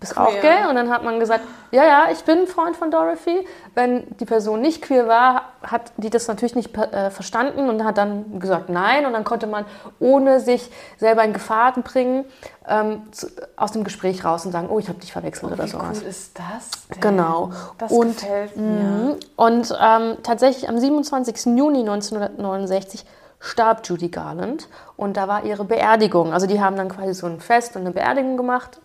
[0.00, 0.26] bist queer.
[0.26, 0.68] auch gay?
[0.68, 3.46] Und dann hat man gesagt, ja, ja, ich bin ein Freund von Dorothy.
[3.74, 7.98] Wenn die Person nicht queer war, hat die das natürlich nicht äh, verstanden und hat
[7.98, 9.06] dann gesagt nein.
[9.06, 9.66] Und dann konnte man,
[10.00, 12.24] ohne sich selber in Gefahr bringen,
[12.66, 15.68] ähm, zu, aus dem Gespräch raus und sagen, oh, ich habe dich verwechselt oh, oder
[15.68, 16.00] sowas.
[16.00, 17.00] Wie cool ist das denn?
[17.00, 17.50] Genau.
[17.78, 18.64] Das und, gefällt mir.
[18.64, 21.56] Mh, und ähm, tatsächlich am 27.
[21.56, 23.04] Juni 1969
[23.38, 26.32] starb Judy Garland und da war ihre Beerdigung.
[26.32, 28.80] Also die haben dann quasi so ein Fest und eine Beerdigung gemacht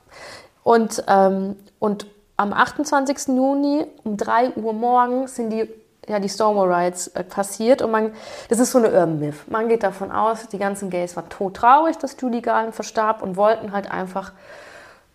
[0.66, 3.28] und, ähm, und am 28.
[3.28, 5.70] Juni um 3 Uhr morgens sind die,
[6.08, 7.84] ja, die Stonewall Riots äh, passiert.
[7.84, 8.14] Und man,
[8.50, 9.48] das ist so eine Urban Myth.
[9.48, 13.74] Man geht davon aus, die ganzen Gays waren todtraurig, dass Judy Garland verstarb und wollten
[13.74, 14.34] halt einfach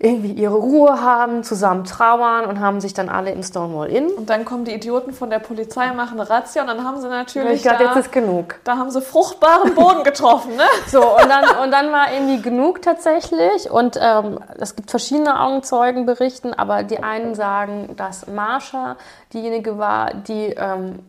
[0.03, 4.09] irgendwie ihre Ruhe haben, zusammen trauern und haben sich dann alle im Stonewall Inn.
[4.09, 7.09] Und dann kommen die Idioten von der Polizei, machen eine Razzia und dann haben sie
[7.09, 7.57] natürlich.
[7.57, 8.55] Ich glaube, jetzt ist genug.
[8.65, 10.65] Da haben sie fruchtbaren Boden getroffen, ne?
[10.87, 13.71] So, und dann, und dann war irgendwie genug tatsächlich.
[13.71, 18.97] Und ähm, es gibt verschiedene Augenzeugenberichten, aber die einen sagen, dass Marsha
[19.35, 21.01] diejenige war, die ähm,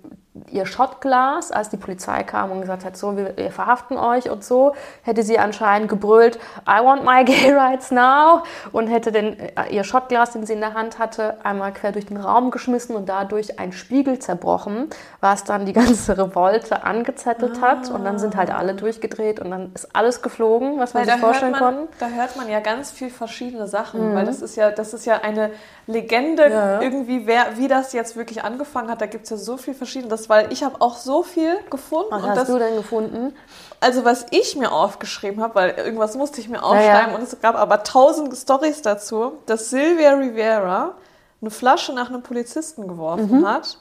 [0.50, 4.46] ihr Schottglas, als die Polizei kam und gesagt hat, so, wir, wir, verhaften euch und
[4.46, 9.52] so, hätte sie anscheinend gebrüllt, I want my gay rights now und hätte den, äh,
[9.72, 13.10] ihr Schottglas, den sie in der Hand hatte, einmal quer durch den Raum geschmissen und
[13.10, 14.90] dadurch ein Spiegel zerbrochen,
[15.20, 17.68] was dann die ganze Revolte angezettelt ah.
[17.68, 21.14] hat und dann sind halt alle durchgedreht und dann ist alles geflogen, was man sich
[21.16, 21.90] vorstellen konnte.
[22.00, 24.16] Da hört man ja ganz viel verschiedene Sachen, mhm.
[24.16, 25.52] weil das ist ja, das ist ja eine
[25.88, 26.82] Legende ja.
[26.82, 29.74] irgendwie, wer, wie das jetzt wirklich angefangen hat, da gibt es ja so viel
[30.22, 32.12] Verschiedenes, weil ich habe auch so viel gefunden.
[32.12, 33.34] Was hast das, du denn gefunden?
[33.80, 37.40] Also was ich mir aufgeschrieben habe, weil irgendwas musste ich mir aufschreiben ja, und es
[37.42, 40.96] gab aber tausend Stories dazu, dass Sylvia Rivera
[41.42, 43.48] eine Flasche nach einem Polizisten geworfen mhm.
[43.48, 43.78] hat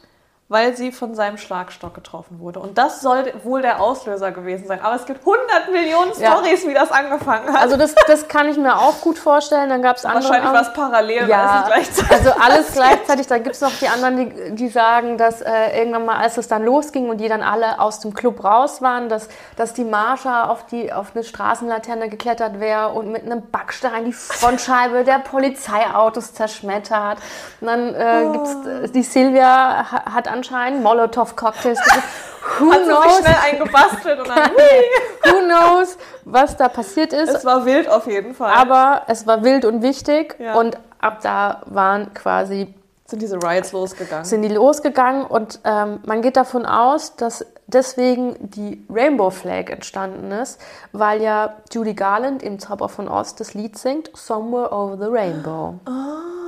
[0.51, 2.59] weil sie von seinem Schlagstock getroffen wurde.
[2.59, 4.81] Und das soll wohl der Auslöser gewesen sein.
[4.83, 6.69] Aber es gibt 100 Millionen Stories, ja.
[6.69, 7.63] wie das angefangen hat.
[7.63, 9.69] Also das, das kann ich mir auch gut vorstellen.
[9.69, 10.25] Dann gab es andere.
[10.25, 12.11] Wahrscheinlich was parallel, ja, gleichzeitig.
[12.11, 13.29] Also alles gleichzeitig.
[13.29, 16.49] Da gibt es noch die anderen, die, die sagen, dass äh, irgendwann mal, als es
[16.49, 20.49] dann losging und die dann alle aus dem Club raus waren, dass, dass die Marsha
[20.49, 26.35] auf, die, auf eine Straßenlaterne geklettert wäre und mit einem Backstein die Frontscheibe der Polizeiautos
[26.35, 27.19] zerschmettert.
[27.61, 28.33] Und dann äh, oh.
[28.33, 28.57] gibt's
[28.91, 30.83] die Silvia hat an anscheinend.
[30.83, 31.79] Molotow-Cocktails.
[32.59, 33.17] Who Hat knows?
[33.17, 34.51] sich schnell eingebastelt und dann
[35.25, 37.29] Who knows, was da passiert ist.
[37.29, 38.53] Es war wild auf jeden Fall.
[38.53, 40.37] Aber es war wild und wichtig.
[40.39, 40.55] Ja.
[40.55, 42.75] Und ab da waren quasi
[43.07, 44.25] sind diese Riots losgegangen?
[44.25, 50.31] Sind die losgegangen und ähm, man geht davon aus, dass deswegen die Rainbow Flag entstanden
[50.31, 50.61] ist,
[50.93, 55.75] weil ja Judy Garland im Zauber von Ost das Lied singt Somewhere Over the Rainbow.
[55.87, 56.40] Oh.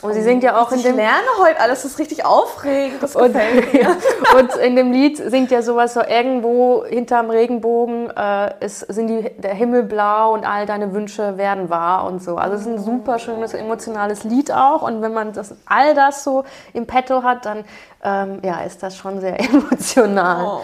[0.00, 0.92] Und sie singt ja auch in dem.
[0.92, 3.02] Ich lerne heute alles, das ist richtig aufregend.
[3.02, 3.34] Das und,
[4.36, 9.30] und in dem Lied singt ja sowas so: irgendwo hinterm Regenbogen äh, ist, sind die,
[9.38, 12.36] der Himmel blau und all deine Wünsche werden wahr und so.
[12.36, 14.82] Also es ist ein super schönes, emotionales Lied auch.
[14.82, 17.64] Und wenn man das, all das so im Petto hat, dann
[18.04, 20.44] ähm, ja, ist das schon sehr emotional.
[20.44, 20.60] Oh.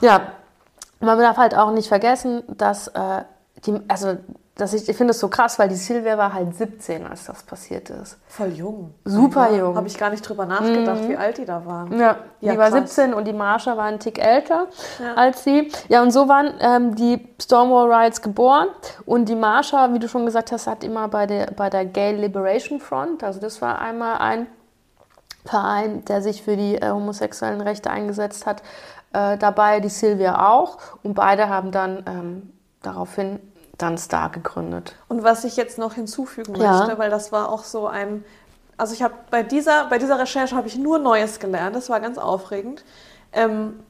[0.00, 0.32] Ja,
[1.00, 3.22] man darf halt auch nicht vergessen, dass äh,
[3.66, 4.16] die, also
[4.58, 7.44] dass ich, ich finde es so krass, weil die Silvia war halt 17, als das
[7.44, 8.18] passiert ist.
[8.26, 8.92] Voll jung.
[9.04, 9.76] Super jung.
[9.76, 11.08] Habe ich gar nicht drüber nachgedacht, mhm.
[11.10, 11.96] wie alt die da waren.
[11.96, 14.66] Ja, ja die war 17 und die Marsha war ein Tick älter
[15.00, 15.14] ja.
[15.14, 15.70] als sie.
[15.88, 18.66] Ja, und so waren ähm, die Stonewall Riots geboren.
[19.06, 22.16] Und die Marsha, wie du schon gesagt hast, hat immer bei der, bei der Gay
[22.16, 24.48] Liberation Front, also das war einmal ein
[25.44, 28.62] Verein, der sich für die äh, homosexuellen Rechte eingesetzt hat,
[29.12, 30.78] äh, dabei die Silvia auch.
[31.04, 33.38] Und beide haben dann ähm, daraufhin
[33.78, 34.96] dann Star gegründet.
[35.08, 36.80] Und was ich jetzt noch hinzufügen ja.
[36.80, 38.24] möchte, weil das war auch so ein,
[38.76, 42.00] also ich habe bei dieser, bei dieser Recherche habe ich nur Neues gelernt, das war
[42.00, 42.84] ganz aufregend.
[43.32, 43.80] Ähm,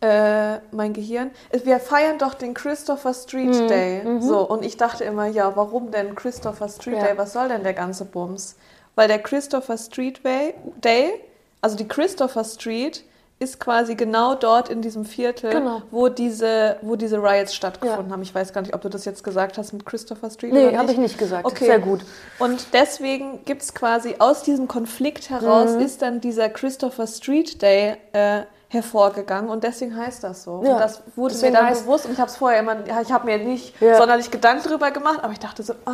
[0.00, 1.30] äh, mein Gehirn.
[1.64, 3.68] Wir feiern doch den Christopher Street mhm.
[3.68, 4.04] Day.
[4.04, 4.20] Mhm.
[4.20, 7.04] So, und ich dachte immer, ja, warum denn Christopher Street ja.
[7.04, 7.18] Day?
[7.18, 8.56] Was soll denn der ganze Bums?
[8.94, 11.14] Weil der Christopher Street Day,
[11.62, 13.04] also die Christopher Street,
[13.38, 15.82] ist quasi genau dort in diesem Viertel, genau.
[15.90, 18.12] wo, diese, wo diese Riots stattgefunden ja.
[18.12, 18.22] haben.
[18.22, 20.54] Ich weiß gar nicht, ob du das jetzt gesagt hast mit Christopher Street.
[20.54, 21.44] Nee, habe ich nicht gesagt.
[21.44, 21.66] Okay.
[21.66, 22.00] Sehr gut.
[22.38, 25.80] Und deswegen gibt es quasi aus diesem Konflikt heraus, mhm.
[25.80, 30.62] ist dann dieser Christopher Street Day äh, hervorgegangen und deswegen heißt das so.
[30.64, 32.86] Ja, Und das wurde mir deswegen dann heißt- bewusst und ich habe es vorher immer,
[32.86, 33.98] ja, ich habe mir nicht Ja.
[33.98, 35.92] sonderlich Gedanken darüber gemacht, aber ich dachte so, ah.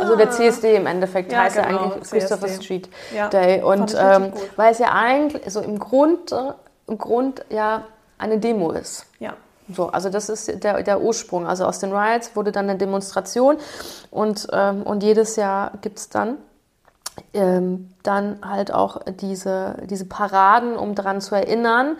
[0.00, 2.48] Also der CSD im Endeffekt Ja, heißt ja genau, eigentlich Christopher.
[2.48, 3.62] Street Ja, Day.
[3.62, 6.34] Und ähm, weil es ja eigentlich so im Grund,
[6.86, 7.82] im Grund ja
[8.18, 9.06] eine Demo ist.
[9.18, 9.34] Ja.
[9.74, 11.46] So, also das ist der, der Ursprung.
[11.46, 13.56] Also aus den Riots wurde dann eine Demonstration
[14.10, 16.36] und, ähm, und jedes Jahr gibt es dann,
[17.34, 21.96] ähm, dann halt auch diese, diese Paraden, um daran zu erinnern,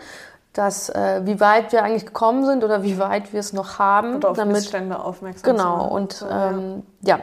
[0.53, 4.15] dass äh, wie weit wir eigentlich gekommen sind oder wie weit wir es noch haben.
[4.15, 6.49] Und auf damit, Missstände aufmerksam zu Genau, und So, ja.
[6.51, 7.19] ähm, ja.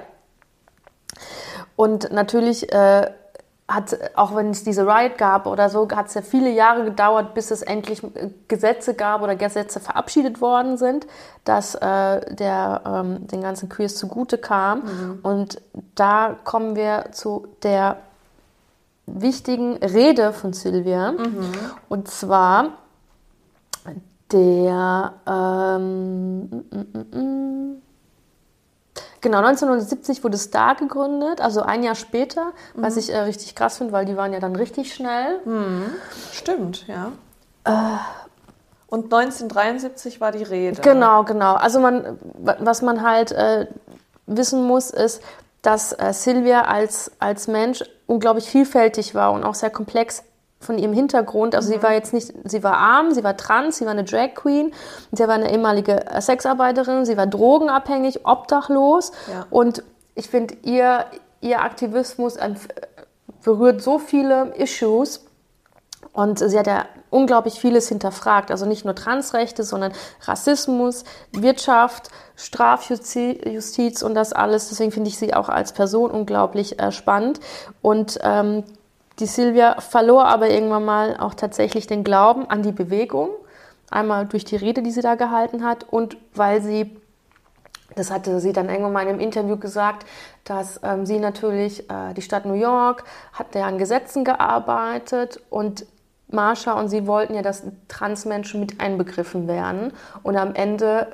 [1.77, 3.11] Und natürlich äh,
[3.67, 7.35] hat, auch wenn es diese Riot gab oder so, hat es ja viele Jahre gedauert,
[7.35, 11.07] bis es endlich äh, Gesetze gab oder Gesetze verabschiedet worden sind,
[11.45, 14.81] dass äh, der ähm, den ganzen Queers zugute kam.
[14.81, 15.19] Mhm.
[15.23, 15.63] Und
[15.95, 17.97] da kommen wir zu der
[19.07, 21.13] wichtigen Rede von Sylvia.
[21.13, 21.53] Mhm.
[21.89, 22.79] Und zwar
[24.33, 27.83] der ähm, mm, mm, mm.
[29.25, 32.83] Genau, 1970 wurde Star gegründet, also ein Jahr später, Mhm.
[32.83, 35.41] was ich äh, richtig krass finde, weil die waren ja dann richtig schnell.
[36.31, 37.11] Stimmt, ja.
[38.89, 40.83] und 1973 war die Rede.
[40.83, 41.55] Genau, genau.
[41.55, 43.67] Also man, was man halt äh,
[44.27, 45.23] wissen muss, ist,
[45.63, 50.23] dass äh, Sylvia als, als Mensch unglaublich vielfältig war und auch sehr komplex
[50.65, 51.55] von ihrem Hintergrund.
[51.55, 54.35] Also sie war jetzt nicht, sie war arm, sie war trans, sie war eine Drag
[54.35, 54.73] Queen,
[55.13, 59.47] sie war eine ehemalige äh, Sexarbeiterin, sie war drogenabhängig, obdachlos Ja.
[59.51, 59.83] und
[60.15, 61.05] ich finde ihr,
[61.41, 62.55] ihr Aktivismus äh,
[63.43, 65.25] berührt so viele Issues
[66.13, 68.51] und sie hat ja unglaublich vieles hinterfragt.
[68.51, 74.69] Also nicht nur Transrechte, sondern Rassismus, Wirtschaft, Strafjustiz und das alles.
[74.69, 77.41] Deswegen finde ich sie auch als Person unglaublich äh, spannend.
[77.83, 78.65] Und ähm,
[79.19, 83.31] die Silvia verlor aber irgendwann mal auch tatsächlich den Glauben an die Bewegung.
[83.91, 86.97] Einmal durch die Rede, die sie da gehalten hat und weil sie
[87.97, 90.07] das hatte sie dann irgendwann mal in einem Interview gesagt,
[90.45, 95.87] dass ähm, sie natürlich, äh, die Stadt New York hat ja an Gesetzen gearbeitet und
[96.29, 99.93] Marsha und sie wollten ja, dass Transmenschen mit einbegriffen werden.
[100.23, 101.09] Und am Ende,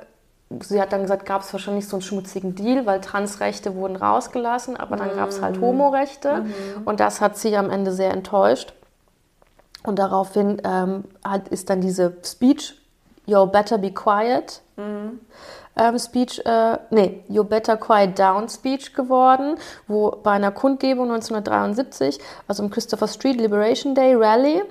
[0.63, 4.77] sie hat dann gesagt, gab es wahrscheinlich so einen schmutzigen Deal, weil Transrechte wurden rausgelassen,
[4.77, 6.45] aber dann gab es halt Homorechte.
[6.85, 8.75] Und das hat sie am Ende sehr enttäuscht.
[9.85, 12.77] Und daraufhin ähm, hat, ist dann diese Speech,
[13.27, 14.61] You better be quiet,
[15.77, 22.19] ähm, Speech, äh, nee, You Better Quiet Down Speech geworden, wo bei einer Kundgebung 1973,
[22.49, 24.63] also im Christopher Street Liberation Day Rally,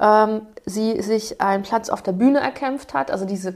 [0.00, 3.10] ähm, sie sich einen Platz auf der Bühne erkämpft hat.
[3.10, 3.54] Also diese,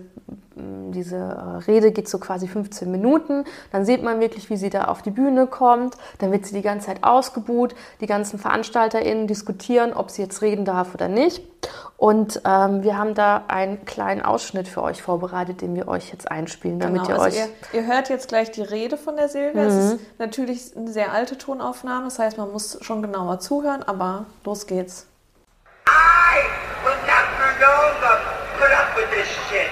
[0.56, 3.44] diese äh, Rede geht so quasi 15 Minuten.
[3.72, 5.96] Dann sieht man wirklich, wie sie da auf die Bühne kommt.
[6.18, 7.74] Dann wird sie die ganze Zeit ausgebuht.
[8.00, 11.42] Die ganzen VeranstalterInnen diskutieren, ob sie jetzt reden darf oder nicht.
[11.96, 16.30] Und ähm, wir haben da einen kleinen Ausschnitt für euch vorbereitet, den wir euch jetzt
[16.30, 17.48] einspielen, damit Genau, ihr also euch.
[17.72, 19.62] ihr, ihr hört jetzt gleich die Rede von der Silvia.
[19.62, 24.26] Es ist natürlich eine sehr alte Tonaufnahme, das heißt, man muss schon genauer zuhören, aber
[24.44, 25.06] los geht's.
[25.86, 26.42] I
[26.84, 28.20] will not no longer
[28.58, 29.69] put up with this shit.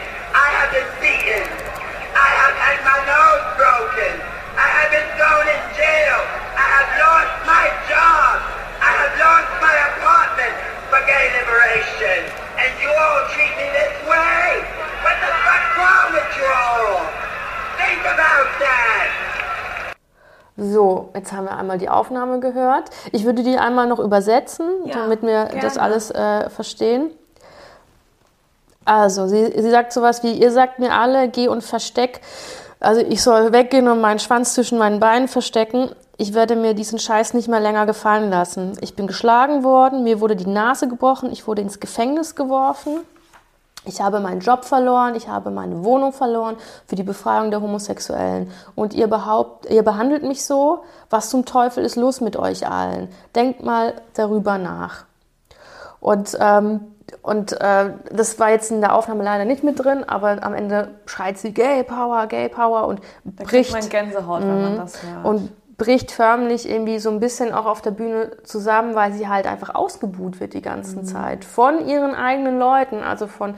[20.61, 22.91] So, jetzt haben wir einmal die Aufnahme gehört.
[23.13, 25.61] Ich würde die einmal noch übersetzen, Ja, damit wir gerne.
[25.61, 27.13] das alles äh, verstehen.
[28.85, 32.23] Also, sie, sie sagt sowas wie, ihr sagt mir alle, geh und versteck.
[32.81, 35.91] Also ich soll weggehen und meinen Schwanz zwischen meinen Beinen verstecken.
[36.17, 38.77] Ich werde mir diesen Scheiß nicht mehr länger gefallen lassen.
[38.81, 43.01] Ich bin geschlagen worden, mir wurde die Nase gebrochen, ich wurde ins Gefängnis geworfen.
[43.85, 48.51] Ich habe meinen Job verloren, ich habe meine Wohnung verloren für die Befreiung der Homosexuellen.
[48.75, 50.83] Und ihr, behaupt, ihr behandelt mich so?
[51.11, 53.09] Was zum Teufel ist los mit euch allen?
[53.35, 55.05] Denkt mal darüber nach.
[56.01, 56.81] Und, ähm,
[57.23, 60.91] und äh, das war jetzt in der Aufnahme leider nicht mit drin, aber am Ende
[61.07, 65.03] schreit sie Gay Power, Gay Power und Da kriegt bricht man Gänsehaut, wenn man das
[65.03, 65.25] hört.
[65.25, 69.47] und bricht förmlich irgendwie so ein bisschen auch auf der Bühne zusammen, weil sie halt
[69.47, 71.05] einfach ausgebuht wird die ganze Mhm.
[71.05, 73.55] Zeit von ihren eigenen Leuten, also von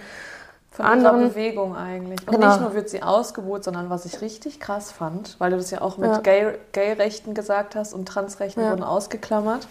[0.70, 2.20] Von anderen- Bewegung eigentlich.
[2.28, 2.48] Und Genau.
[2.48, 5.80] nicht nur wird sie ausgebuht, sondern was ich richtig krass fand, weil du das ja
[5.80, 6.18] auch mit Ja.
[6.18, 8.70] Gay- Gay-Rechten gesagt hast und Transrechten Ja.
[8.70, 9.66] wurden ausgeklammert.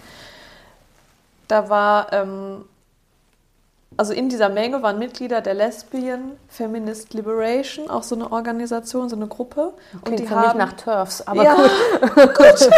[1.48, 2.66] Da war, ähm,
[3.98, 9.16] also in dieser Menge waren Mitglieder der Lesbian Feminist Liberation, auch so eine Organisation, so
[9.16, 9.74] eine Gruppe.
[10.06, 12.36] Klingt für mich nach Turfs, aber ja, gut.
[12.38, 12.70] gut.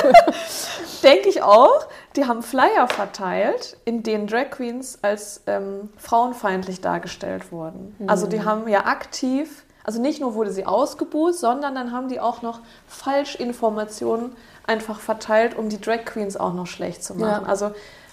[1.04, 1.88] Denke ich auch.
[2.16, 7.96] Die haben Flyer verteilt, in denen Drag Queens als ähm, frauenfeindlich dargestellt wurden.
[8.08, 12.20] Also die haben ja aktiv, also nicht nur wurde sie ausgebuht, sondern dann haben die
[12.20, 17.44] auch noch Falschinformationen einfach verteilt, um die Drag Queens auch noch schlecht zu machen.
[17.44, 17.50] Ja.
[17.50, 17.72] Also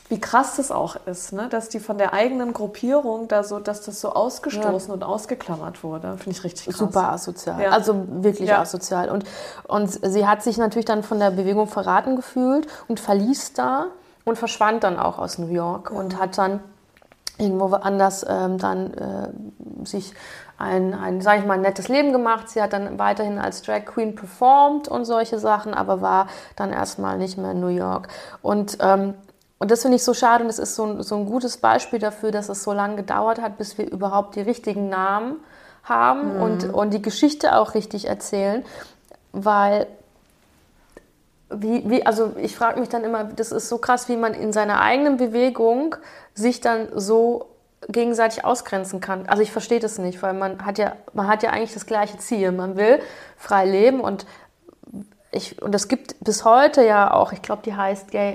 [0.08, 1.48] wie krass das auch ist, ne?
[1.50, 6.16] dass die von der eigenen Gruppierung da so, dass das so ausgestoßen und ausgeklammert wurde.
[6.16, 6.78] Finde ich richtig krass.
[6.78, 7.60] Super asozial.
[7.62, 7.70] Ja.
[7.70, 8.60] Also wirklich Ja.
[8.60, 9.10] asozial.
[9.10, 9.24] Und,
[9.66, 13.86] und sie hat sich natürlich dann von der Bewegung verraten gefühlt und verließ da
[14.24, 16.60] und verschwand dann auch aus New York und hat dann
[17.36, 20.14] irgendwo woanders ähm, dann äh, sich
[20.56, 22.48] ein, ein, sag ich mal, nettes Leben gemacht.
[22.48, 27.16] Sie hat dann weiterhin als Drag Queen performt und solche Sachen, aber war dann erstmal
[27.18, 28.08] nicht mehr in New York.
[28.42, 29.14] Und, ähm,
[29.58, 31.98] und das finde ich so schade und das ist so ein, so ein gutes Beispiel
[31.98, 35.36] dafür, dass es so lange gedauert hat, bis wir überhaupt die richtigen Namen
[35.84, 38.64] haben und, und die Geschichte auch richtig erzählen,
[39.32, 39.86] weil
[41.50, 44.52] wie, wie, also ich frage mich dann immer, das ist so krass, wie man in
[44.52, 45.96] seiner eigenen Bewegung
[46.34, 47.46] sich dann so
[47.88, 49.26] gegenseitig ausgrenzen kann.
[49.28, 52.18] Also ich verstehe das nicht, weil man hat ja, man hat ja eigentlich das gleiche
[52.18, 52.52] Ziel.
[52.52, 53.00] Man will
[53.36, 54.26] frei leben und
[55.30, 58.34] ich, und es gibt bis heute ja auch, ich glaube, die heißt Gay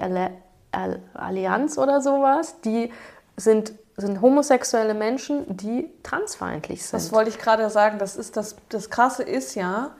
[1.13, 2.91] Allianz oder sowas, die
[3.37, 6.93] sind, sind homosexuelle Menschen, die transfeindlich sind.
[6.93, 7.99] Das wollte ich gerade sagen.
[7.99, 9.91] Das, ist das, das Krasse ist ja,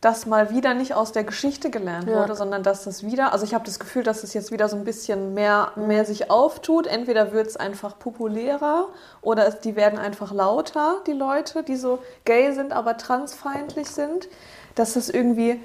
[0.00, 2.20] dass mal wieder nicht aus der Geschichte gelernt Ja.
[2.22, 4.76] wurde, sondern dass das wieder, also ich habe das Gefühl, dass es jetzt wieder so
[4.76, 6.86] ein bisschen mehr, mehr sich auftut.
[6.86, 8.86] Entweder wird es einfach populärer
[9.22, 14.28] oder es, die werden einfach lauter, die Leute, die so gay sind, aber transfeindlich sind.
[14.76, 15.60] Dass das irgendwie,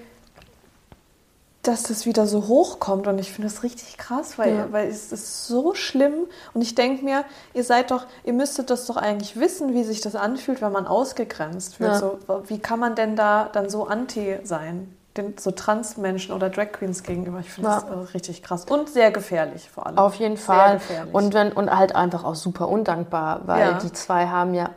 [1.63, 4.67] dass das wieder so hochkommt und ich finde das richtig krass, weil, Ja.
[4.71, 6.13] weil es ist so schlimm
[6.53, 7.23] und ich denke mir,
[7.53, 10.85] ihr seid doch, ihr müsstet das doch eigentlich wissen, wie sich das anfühlt, wenn man
[10.87, 11.93] ausgegrenzt wird.
[11.93, 11.99] Ja.
[11.99, 14.95] So, wie kann man denn da dann so anti sein?
[15.15, 17.39] Den, so Transmenschen oder Drag Queens gegenüber.
[17.39, 17.81] Ich finde Ja.
[17.81, 18.65] das äh, richtig krass.
[18.65, 19.97] Und sehr gefährlich vor allem.
[19.99, 20.73] Auf jeden Sehr Fall.
[20.73, 21.13] gefährlich.
[21.13, 24.71] Und, wenn, und halt einfach auch super undankbar, weil die zwei haben ja,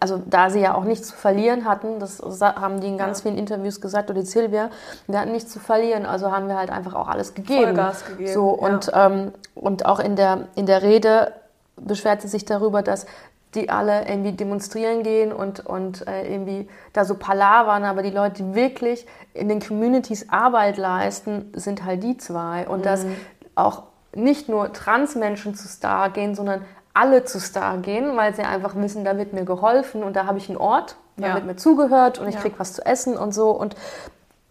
[0.00, 3.22] also da sie ja auch nichts zu verlieren hatten, das haben die in ganz Ja.
[3.24, 4.70] vielen Interviews gesagt, oder die Silvia,
[5.06, 7.64] wir hatten nichts zu verlieren, also haben wir halt einfach auch alles gegeben.
[7.76, 8.68] Vollgas gegeben, So, ja.
[8.68, 11.32] und, ähm, und auch in der, in der Rede
[11.76, 13.06] beschwert sie sich darüber, dass
[13.54, 18.42] die alle irgendwie demonstrieren gehen und, und äh, irgendwie da so palavern, aber die Leute,
[18.42, 22.66] die wirklich in den Communities Arbeit leisten, sind halt die zwei.
[22.66, 23.16] Und dass Mhm.
[23.54, 23.82] auch
[24.14, 26.62] nicht nur Transmenschen zu Star gehen, sondern
[26.94, 30.38] alle zu Star gehen, weil sie einfach wissen, da wird mir geholfen und da habe
[30.38, 31.34] ich einen Ort, da Ja.
[31.34, 32.40] wird mir zugehört und ich Ja.
[32.42, 33.50] krieg was zu essen und so.
[33.50, 33.74] Und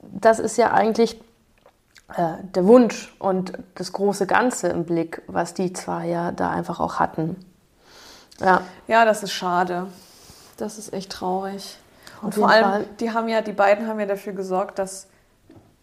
[0.02, 1.22] das ist ja eigentlich
[2.18, 6.80] äh, der Wunsch und das große Ganze im Blick, was die zwei ja da einfach
[6.82, 7.38] auch hatten.
[8.40, 9.88] Ja, Ja, das ist schade.
[10.58, 11.78] Das ist echt traurig.
[12.22, 12.86] Und vor allem, Fall.
[13.00, 15.08] die haben ja, die beiden haben ja dafür gesorgt, dass,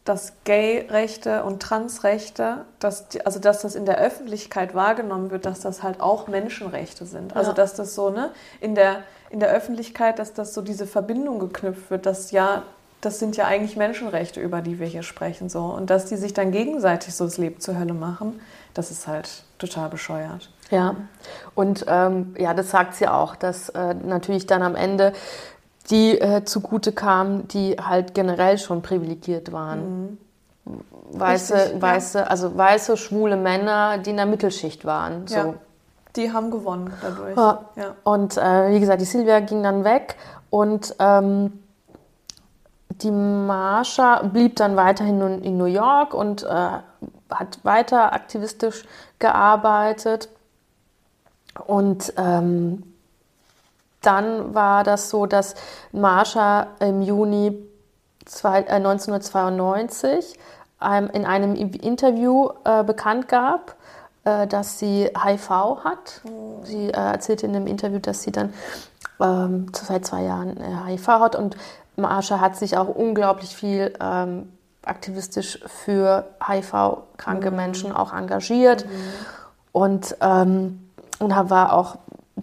[0.08, 5.60] dass Gay-Rechte und Trans-Rechte, dass die, also dass das in der Öffentlichkeit wahrgenommen wird, dass
[5.60, 7.36] das halt auch Menschenrechte sind.
[7.36, 7.54] Also Ja.
[7.54, 11.90] dass das so, ne, in der, in der Öffentlichkeit, dass das so diese Verbindung geknüpft
[11.90, 12.62] wird, dass ja,
[13.00, 15.64] das sind ja eigentlich Menschenrechte, über die wir hier sprechen, so.
[15.66, 18.40] Und dass die sich dann gegenseitig so das Leben zur Hölle machen,
[18.74, 20.50] das ist halt total bescheuert.
[20.70, 20.96] ja.
[21.54, 25.12] Und ähm, ja, das sagt sie auch, dass äh, natürlich dann am Ende
[25.90, 30.18] die äh, zugute kamen, die halt generell schon privilegiert waren.
[31.12, 31.82] Weiße, Richtig, ja.
[31.82, 35.26] weiße, also weiße, schwule Männer, die in der Mittelschicht waren.
[35.26, 35.34] So.
[35.36, 35.54] Ja.
[36.16, 37.36] Die haben gewonnen dadurch.
[37.36, 37.60] Ja.
[37.76, 37.94] Ja.
[38.04, 40.16] Und äh, wie gesagt, die Silvia ging dann weg
[40.50, 41.62] und ähm,
[42.90, 46.48] die Marsha blieb dann weiterhin in- in New York und äh,
[47.30, 48.84] hat weiter aktivistisch
[49.18, 50.28] gearbeitet.
[51.66, 52.82] Und ähm,
[54.02, 55.54] dann war das so, dass
[55.92, 57.56] Marsha im Juni
[58.24, 60.38] zwei, äh, 1992
[60.82, 63.74] ähm, in einem Interview äh, bekannt gab,
[64.24, 65.50] äh, dass sie HIV
[65.84, 66.20] hat.
[66.64, 68.52] Sie äh, erzählte in dem Interview, dass sie dann
[69.20, 71.36] ähm, seit zwei Jahren äh, HIV hat.
[71.36, 71.56] Und
[71.96, 74.52] Marsha hat sich auch unglaublich viel ähm,
[74.84, 78.86] aktivistisch für HIV-kranke Menschen auch engagiert.
[79.72, 81.98] Und, ähm, und war auch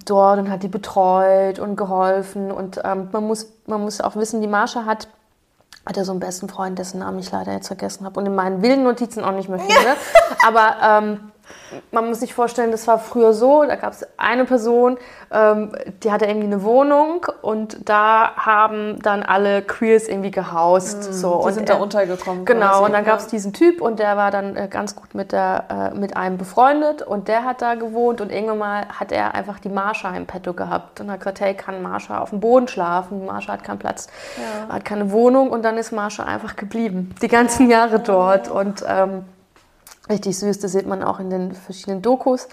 [0.06, 4.42] dort und hat die betreut und geholfen und ähm, man, muss, man muss auch wissen,
[4.42, 5.08] die Marsha hat
[5.86, 8.64] hatte so einen besten Freund, dessen Namen ich leider jetzt vergessen habe und in meinen
[8.64, 9.96] wilden Notizen auch nicht mehr finde.
[10.48, 11.32] Aber ähm,
[11.92, 14.98] man muss sich vorstellen, das war früher so, da gab es eine Person,
[15.32, 15.72] ähm,
[16.04, 21.04] die hatte irgendwie eine Wohnung und da haben dann alle Queers irgendwie gehaust.
[21.14, 21.40] so.
[21.42, 22.46] Die und sind er- da untergekommen.
[22.46, 22.84] Genau, quasi.
[22.86, 23.30] und dann gab es Ja.
[23.32, 27.02] diesen Typ und der war dann äh, ganz gut mit, der, äh, mit einem befreundet
[27.02, 30.54] und der hat da gewohnt und irgendwann mal hat er einfach die Marsha im Petto
[30.54, 33.26] gehabt und hat gesagt, hey, kann Marsha auf dem Boden schlafen?
[33.26, 34.08] Marsha hat keinen Platz,
[34.70, 39.26] hat keine Wohnung und dann ist Marsha einfach geblieben, die ganzen Jahre dort und ähm,
[40.10, 42.48] richtig süß, das sieht man auch in den verschiedenen Dokus.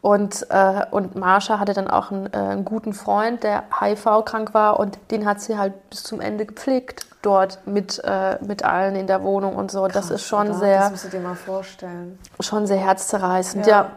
[0.00, 4.78] Und, äh, und Marsha hatte dann auch einen, äh, einen guten Freund, der HIV-krank war
[4.78, 9.06] und den hat sie halt bis zum Ende gepflegt dort mit, äh, mit allen in
[9.06, 9.88] der Wohnung und so.
[9.88, 10.58] das ist schon Oder?
[10.58, 12.18] sehr, Das musst du dir mal vorstellen.
[12.40, 13.72] schon sehr herzzerreißend, Ja.
[13.84, 13.90] ja.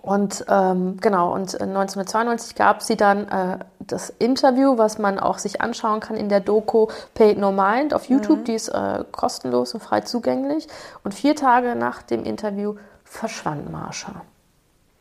[0.00, 5.60] Und ähm, genau, und 1992 gab sie dann äh, das Interview, was man auch sich
[5.60, 8.40] anschauen kann in der Doku Paid No Mind auf YouTube.
[8.40, 8.44] Mhm.
[8.44, 10.66] Die ist äh, kostenlos und frei zugänglich.
[11.04, 14.22] Und vier Tage nach dem Interview verschwand Marsha.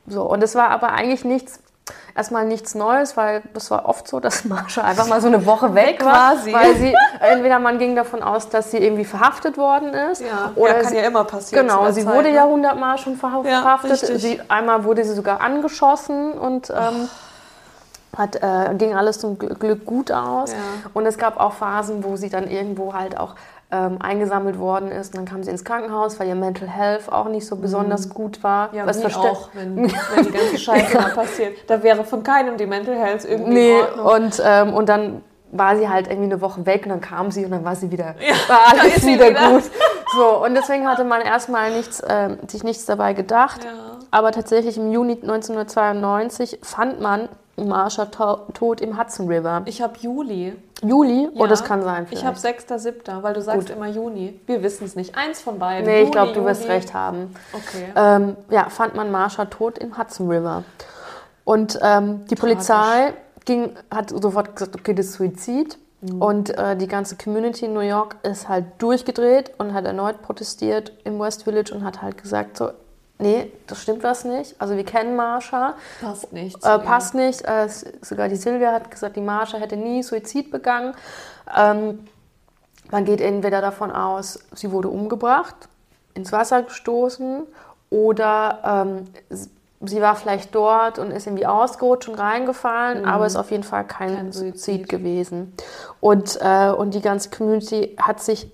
[0.08, 1.60] So, und es war aber eigentlich nichts,
[2.16, 5.74] erstmal nichts Neues, weil das war oft so, dass Marsha einfach mal so eine Woche
[5.76, 6.34] weg war.
[6.34, 6.54] Quasi.
[6.54, 10.22] Weil sie, entweder man ging davon aus, dass sie irgendwie verhaftet worden ist.
[10.22, 11.68] Ja, oder ja, kann sie, ja immer passieren.
[11.68, 12.36] Genau, sie Zeit, wurde ne?
[12.36, 13.92] ja hundertmal schon verha- Ja, verhaftet.
[13.92, 14.22] richtig.
[14.22, 17.10] Sie, einmal wurde sie sogar angeschossen und ähm,
[18.18, 20.52] hat, äh, ging alles zum Gl- Glück gut aus.
[20.52, 20.58] Ja.
[20.94, 23.36] Und es gab auch Phasen, wo sie dann irgendwo halt auch
[23.72, 25.14] ähm, eingesammelt worden ist.
[25.14, 28.44] Und dann kam sie ins Krankenhaus, weil ihr Mental Health auch nicht so besonders gut
[28.44, 28.70] war.
[28.70, 28.78] Mhm.
[28.78, 29.88] Ja, Was auch, wenn, wenn
[30.26, 31.58] die ganze Scheiße mal passiert.
[31.68, 34.26] Da wäre von keinem die Mental Health irgendwie Nee, in Ordnung.
[34.26, 37.44] und, ähm, und dann war sie halt irgendwie eine Woche weg und dann kam sie
[37.44, 38.16] und dann war sie wieder,
[38.48, 39.52] war da alles wieder, wieder.
[39.52, 39.64] gut.
[40.16, 43.64] So, und deswegen hatte man erstmal nichts, ähm, sich nichts dabei gedacht.
[43.64, 43.72] Ja.
[44.12, 49.62] Aber tatsächlich im Juni 1992 fand man Marsha to tot im Hudson River.
[49.66, 50.56] Ich habe Juli.
[50.84, 51.30] Juli?
[51.36, 51.48] Oh, Ja.
[51.48, 52.04] das kann sein.
[52.10, 52.26] Ich Vielleicht.
[52.26, 54.40] habe 6.7., weil du sagst immer Juni.
[54.48, 55.16] Wir wissen es nicht.
[55.16, 55.86] Eins von beiden.
[55.86, 57.36] Nee, ich Juli, glaube, du wirst recht haben.
[57.54, 57.92] Okay.
[57.96, 60.64] ähm, ja, fand man Marsha tot im Hudson River.
[61.44, 63.14] Und ähm, die Polizei
[63.46, 65.78] ging, hat sofort gesagt, okay, das ist Suizid.
[66.20, 70.92] Und äh, die ganze Community in New York ist halt durchgedreht und hat erneut protestiert
[71.04, 72.72] im West Village und hat halt gesagt, so,
[73.22, 74.56] nee, das stimmt was nicht.
[74.60, 76.58] Also wir kennen Marsha, Passt nicht.
[76.66, 77.42] äh, passt nicht.
[77.46, 77.68] Äh,
[78.02, 80.94] sogar die Silvia hat gesagt, die Marsha hätte nie Suizid begangen.
[81.56, 82.08] Ähm,
[82.92, 85.56] man geht entweder davon aus, sie wurde umgebracht,
[86.14, 87.44] ins Wasser gestoßen
[87.90, 88.60] oder
[88.90, 89.08] ähm,
[89.80, 93.86] sie war vielleicht dort und ist irgendwie ausgerutscht und reingefallen, aber ist auf jeden Fall
[93.86, 94.16] kein, Mhm.
[94.18, 94.58] Kein Suizid.
[94.60, 94.90] Suizid.
[94.90, 95.54] gewesen.
[96.02, 98.52] Und, äh, und die ganze Community hat sich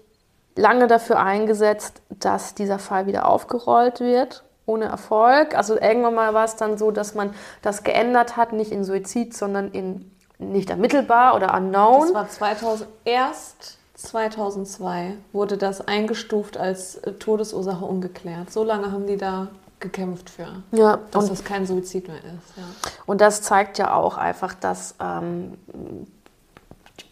[0.56, 4.44] lange dafür eingesetzt, dass dieser Fall wieder aufgerollt wird.
[4.68, 5.58] Ohne Erfolg.
[5.58, 9.36] Also irgendwann mal war es dann so, dass man das geändert hat, nicht in Suizid,
[9.36, 12.02] sondern in nicht ermittelbar oder unknown.
[12.02, 18.52] Das war 2000, erst 2002 wurde das eingestuft als äh, Todesursache ungeklärt.
[18.52, 19.48] So lange haben die da
[19.80, 22.58] gekämpft für, ja, dass und das kein Suizid mehr ist.
[22.58, 22.64] Ja.
[23.06, 25.58] Und das zeigt ja auch einfach, dass ähm,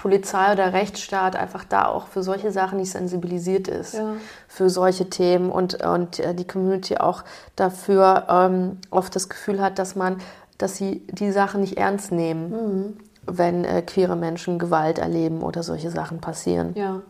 [0.06, 4.14] Polizei oder Rechtsstaat einfach da auch für solche Sachen nicht sensibilisiert ist, Ja.
[4.47, 7.24] für solche Themen und, und äh, die Community auch
[7.56, 10.18] dafür ähm, oft das Gefühl hat, dass man,
[10.60, 15.89] dass sie die Sachen nicht ernst nehmen, wenn äh, queere Menschen Gewalt erleben oder solche
[15.89, 16.74] Sachen passieren.
[16.76, 17.01] ja.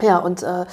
[0.00, 0.64] Ja, und äh,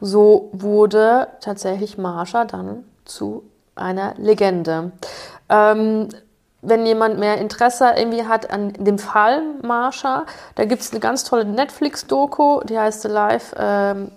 [0.00, 3.44] so wurde tatsächlich Marsha dann zu
[3.76, 4.90] einer Legende.
[5.48, 6.08] Ähm,
[6.62, 11.24] wenn jemand mehr Interesse irgendwie hat an dem Fall Marsha, da gibt es eine ganz
[11.24, 14.10] tolle Netflix-Doku, die heißt The Life, ähm,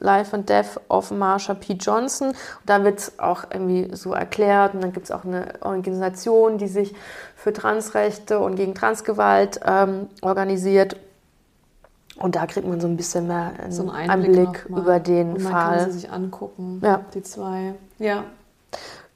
[0.00, 1.72] Life and Death of Marsha P.
[1.72, 2.28] Johnson.
[2.28, 2.36] Und
[2.66, 6.68] da wird es auch irgendwie so erklärt und dann gibt es auch eine Organisation, die
[6.68, 6.94] sich
[7.34, 10.96] für Transrechte und gegen Transgewalt ähm, organisiert.
[12.20, 15.32] Und da kriegt man so ein bisschen mehr einen So ein Einblick, Einblick, über den
[15.34, 15.76] Und man Fall.
[15.78, 17.00] kann sie sich angucken, Ja.
[17.14, 17.74] die zwei.
[17.98, 18.22] Ja.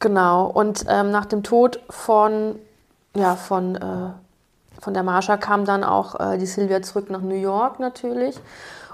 [0.01, 0.47] Genau.
[0.47, 2.57] Und ähm, nach dem Tod von,
[3.15, 4.11] ja, von, äh,
[4.81, 8.39] von der Marsha kam dann auch äh, die Silvia zurück nach New York natürlich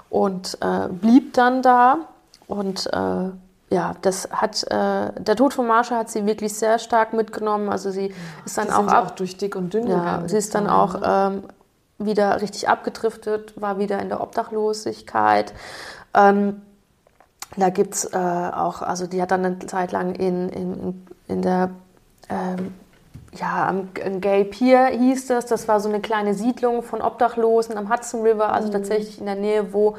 [0.09, 1.97] und äh, blieb dann da.
[2.47, 3.29] Und äh,
[3.71, 7.69] ja, das hat, äh, der Tod von Marsha hat sie wirklich sehr stark mitgenommen.
[7.69, 8.13] Also sie
[8.45, 9.05] ist dann Die auch ab.
[9.05, 10.29] auch durch dick und dünn Ja, gegangen.
[10.29, 11.41] sie ist dann zwei, auch ne?
[11.41, 11.43] ähm,
[11.99, 15.53] wieder richtig abgedriftet, war wieder in der Obdachlosigkeit.
[16.13, 16.61] Ähm,
[17.57, 21.41] da gibt es äh, auch, also die hat dann eine Zeit lang in, in, in
[21.41, 21.71] der,
[22.29, 22.73] ähm,
[23.39, 27.91] ja, am Gay Pier hieß das, das war so eine kleine Siedlung von Obdachlosen am
[27.91, 29.95] Hudson River, also tatsächlich in der Nähe, wo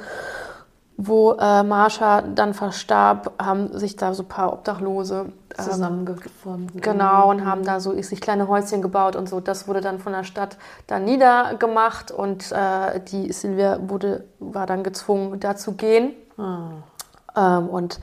[1.03, 6.79] wo äh, Marsha dann verstarb, haben sich da so ein paar Obdachlose ähm, zusammengefunden.
[6.81, 9.41] Genau, und haben da so sich kleine Häuschen gebaut und so.
[9.41, 14.83] Das wurde dann von der Stadt dann niedergemacht und äh, die Silvia wurde, war dann
[14.83, 16.13] gezwungen, da zu gehen.
[16.39, 18.01] Ähm, und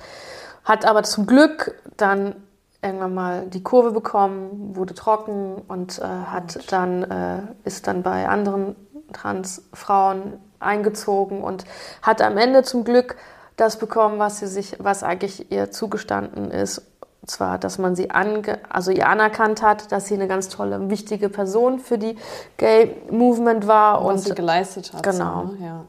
[0.64, 2.36] hat aber zum Glück dann
[2.82, 8.28] irgendwann mal die Kurve bekommen, wurde trocken und äh, hat dann, äh, ist dann bei
[8.28, 8.76] anderen
[9.14, 11.66] Transfrauen eingezogen und
[12.02, 13.16] hat am Ende zum Glück
[13.56, 16.80] das bekommen, was sie sich, was eigentlich ihr zugestanden ist.
[17.22, 20.90] Und zwar, dass man sie ange, also ihr anerkannt hat, dass sie eine ganz tolle,
[20.90, 22.16] wichtige Person für die
[22.58, 25.04] Gay Movement war was und sie geleistet hat.
[25.04, 25.48] genau.
[25.48, 25.66] So, ne?
[25.66, 25.86] ja.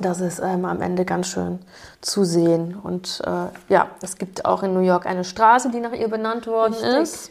[0.00, 1.60] Das ist ähm, am Ende ganz schön
[2.00, 2.76] zu sehen.
[2.82, 6.46] Und äh, ja, es gibt auch in New York eine Straße, die nach ihr benannt
[6.46, 7.02] worden Richtig.
[7.02, 7.30] ist.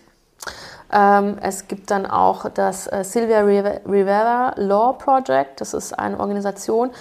[0.92, 5.62] Ähm, es gibt dann auch das äh, Sylvia Rive- Rivera Law Project.
[5.62, 6.92] Das ist eine Organisation,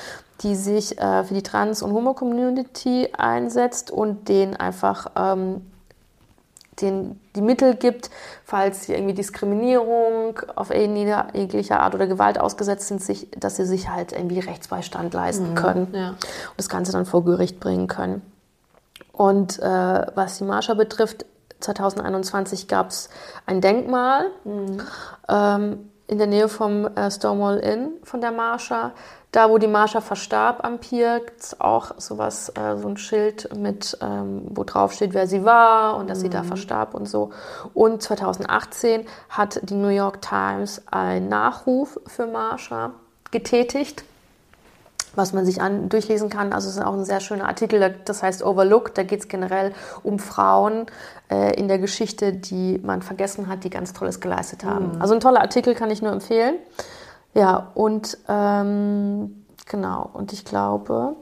[0.43, 5.65] die sich äh, für die Trans- und Homo-Community einsetzt und denen einfach ähm,
[6.81, 8.11] den, die Mittel gibt,
[8.45, 13.89] falls sie irgendwie Diskriminierung auf jegliche Art oder Gewalt ausgesetzt sind, sich, dass sie sich
[13.89, 16.09] halt irgendwie Rechtsbeistand leisten können Ja.
[16.11, 16.19] und
[16.57, 18.23] das Ganze dann vor Gericht bringen können.
[19.13, 21.25] Und äh, was die Marsha betrifft,
[21.61, 23.09] 2021 gab es
[23.47, 24.27] ein Denkmal
[25.29, 28.93] ähm, in der Nähe vom äh, Stonewall Inn von der Marsha.
[29.37, 33.55] Da, wo die Marsha verstarb am Pier, gibt es auch sowas, äh, so ein Schild
[33.55, 37.33] mit, ähm, wo drauf steht, wer sie war und dass sie da verstarb und so.
[37.75, 42.93] Und 2018 hat die New York Times einen Nachruf für Marsha
[43.31, 44.05] getätigt
[45.17, 46.53] was man sich an, durchlesen kann.
[46.53, 48.99] Also es ist auch ein sehr schöner Artikel, das heißt Overlooked.
[48.99, 49.73] Da geht es generell
[50.03, 50.85] um Frauen
[51.31, 55.01] äh, in der Geschichte, die man vergessen hat, die ganz Tolles geleistet haben.
[55.01, 56.57] Also ein toller Artikel kann ich nur empfehlen.
[57.37, 61.15] Ja, und ähm, genau, und ich glaube,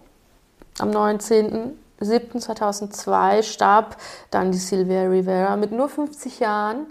[0.79, 3.97] am 19.07.2002 starb
[4.31, 6.87] dann die Sylvia Rivera mit nur 50 Jahren.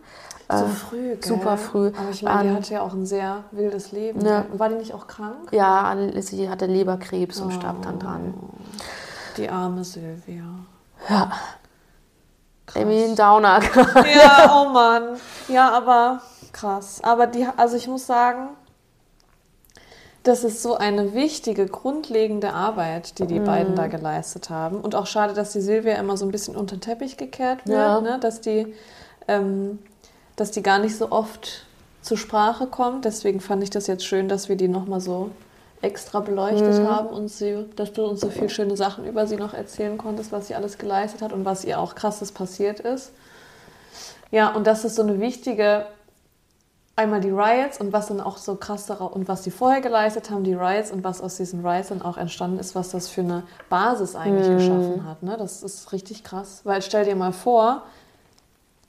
[0.52, 1.24] So Äh, früh, gell?
[1.24, 1.94] super früh.
[1.98, 4.26] Aber ich meine, die An- hatte ja auch ein sehr wildes Leben.
[4.26, 4.44] Ja.
[4.52, 5.38] War die nicht auch krank?
[5.52, 8.34] Ja, sie hatte Leberkrebs und starb dann dran.
[9.38, 10.44] Die arme Sylvia.
[11.10, 11.32] Ja.
[12.76, 13.62] Ein Downer.
[14.16, 15.16] Ja, oh Mann.
[15.48, 16.20] Ja, aber
[16.52, 17.00] krass.
[17.04, 18.50] Aber die, also ich muss sagen,
[20.24, 24.80] das ist so eine wichtige, grundlegende Arbeit, die die beiden da geleistet haben.
[24.80, 27.78] Und auch schade, dass die Silvia immer so ein bisschen unter den Teppich gekehrt wird,
[27.78, 28.00] Ja.
[28.00, 28.20] ne?
[28.22, 28.74] dass, die,
[29.28, 29.80] ähm,
[30.38, 31.66] dass die gar nicht so oft
[32.02, 33.04] zur Sprache kommt.
[33.04, 35.32] Deswegen fand ich das jetzt schön, dass wir die nochmal so
[35.82, 39.54] extra beleuchtet haben und sie, dass du uns so viele schöne Sachen über sie noch
[39.54, 43.12] erzählen konntest, was sie alles geleistet hat und was ihr auch krasses passiert ist.
[44.32, 45.86] Ja, und das ist so eine wichtige,
[46.96, 50.30] einmal die Riots und was dann auch so krass darauf, und was sie vorher geleistet
[50.30, 53.22] haben, die Riots und was aus diesen Riots dann auch entstanden ist, was das für
[53.22, 55.24] eine Basis eigentlich geschaffen hat.
[55.24, 55.36] Ne?
[55.38, 56.62] Das ist richtig krass.
[56.64, 57.84] Weil stell dir mal vor,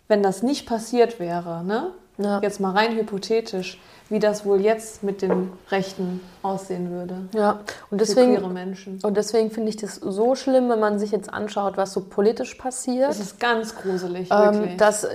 [0.08, 1.92] wenn das nicht passiert wäre, ne?
[2.16, 2.40] Ja.
[2.42, 3.80] jetzt mal rein hypothetisch,
[4.10, 7.16] wie das wohl jetzt mit den Rechten aussehen würde.
[7.34, 9.00] Ja, und deswegen, Menschen.
[9.02, 12.54] und deswegen finde ich das so schlimm, wenn man sich jetzt anschaut, was so politisch
[12.56, 13.10] passiert.
[13.10, 14.76] Es ist ganz gruselig, Ähm, wirklich.
[14.76, 15.06] dass,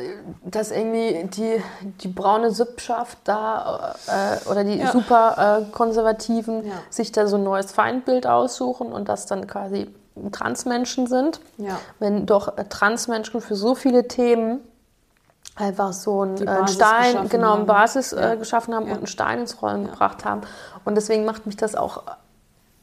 [0.44, 1.62] dass irgendwie die,
[2.02, 4.92] die braune Sippschaft da äh, oder die Ja.
[4.92, 6.72] super äh, Konservativen Ja.
[6.90, 9.88] sich da so ein neues Feindbild aussuchen und das dann quasi
[10.32, 11.40] Transmenschen sind.
[11.58, 11.80] Ja.
[12.00, 14.60] Wenn doch äh, Transmenschen für so viele Themen
[15.60, 17.66] einfach so ein, äh, Stein, genau, eine.
[17.66, 20.42] Basis äh, geschaffen haben und einen Stein ins Rollen gebracht haben.
[20.86, 22.04] Und deswegen macht mich das auch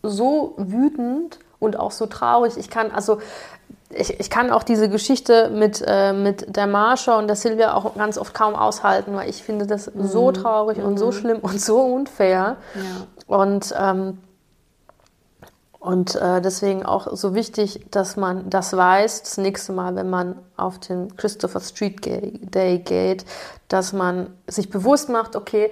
[0.03, 2.57] so wütend und auch so traurig.
[2.57, 3.19] Ich kann also
[3.91, 7.95] ich, ich kann auch diese Geschichte mit, äh, mit der Marsha und der Silvia auch
[7.95, 11.81] ganz oft kaum aushalten, weil ich finde das so traurig und so schlimm und so
[11.81, 12.57] unfair.
[12.75, 13.37] Ja.
[13.37, 14.19] Und, ähm,
[15.79, 20.37] und äh, deswegen auch so wichtig, dass man das weiß, das nächste Mal, wenn man
[20.57, 23.25] auf den Christopher Street Day geht,
[23.69, 25.71] dass man sich bewusst macht, okay,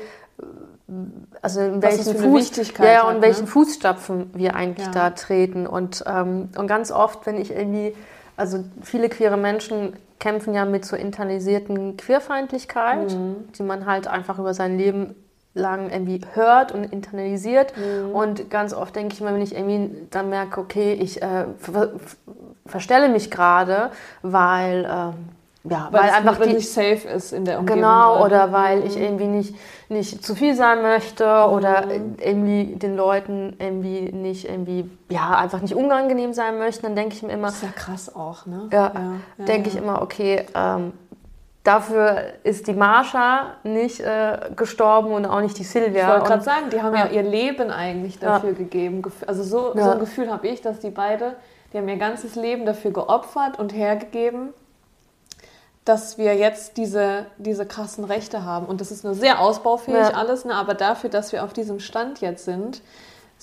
[1.41, 3.47] also in welchen, Fuß, ja, hat, und welchen ne?
[3.47, 4.93] Fußstapfen wir eigentlich Ja.
[4.93, 5.67] da treten.
[5.67, 7.95] Und, ähm, und ganz oft, wenn ich irgendwie,
[8.37, 13.37] also viele queere Menschen kämpfen ja mit so internalisierten Queerfeindlichkeit, Mhm.
[13.59, 15.15] die man halt einfach über sein Leben
[15.55, 17.73] lang irgendwie hört und internalisiert.
[17.77, 18.15] Mhm.
[18.15, 21.93] Und ganz oft denke ich mir, wenn ich irgendwie dann merke, okay, ich äh, ver
[22.67, 23.91] verstelle mich gerade,
[24.23, 25.15] weil, ähm,
[25.71, 27.81] ja, Weil, weil, es einfach nicht, die, nicht safe ist in der Umgebung.
[27.81, 28.25] Genau, gerade.
[28.25, 29.55] oder weil ich irgendwie nicht,
[29.89, 35.75] nicht zu viel sein möchte oder irgendwie den Leuten irgendwie nicht irgendwie, ja, einfach nicht
[35.75, 38.69] unangenehm sein möchte, dann denke ich mir immer, Das ist ja krass auch, ne?
[38.73, 38.93] ja,
[39.39, 39.75] ja, denke ja.
[39.75, 40.93] ich immer, okay, ähm,
[41.65, 46.03] dafür ist die Marsha nicht äh, gestorben und auch nicht die Silvia.
[46.03, 47.07] Ich wollte gerade sagen, die haben ja.
[47.07, 47.11] Ja.
[47.13, 49.03] ihr Leben eigentlich dafür gegeben.
[49.03, 49.85] Gef- Also so, Ja.
[49.85, 51.35] so ein Gefühl habe ich, dass die beide,
[51.73, 54.51] die haben ihr ganzes Leben dafür geopfert und hergegeben,
[55.85, 58.67] dass wir jetzt diese, diese krassen Rechte haben.
[58.67, 60.11] Und das ist nur sehr ausbaufähig Ja.
[60.15, 60.55] alles, ne?
[60.55, 62.81] aber dafür, dass wir auf diesem Stand jetzt sind,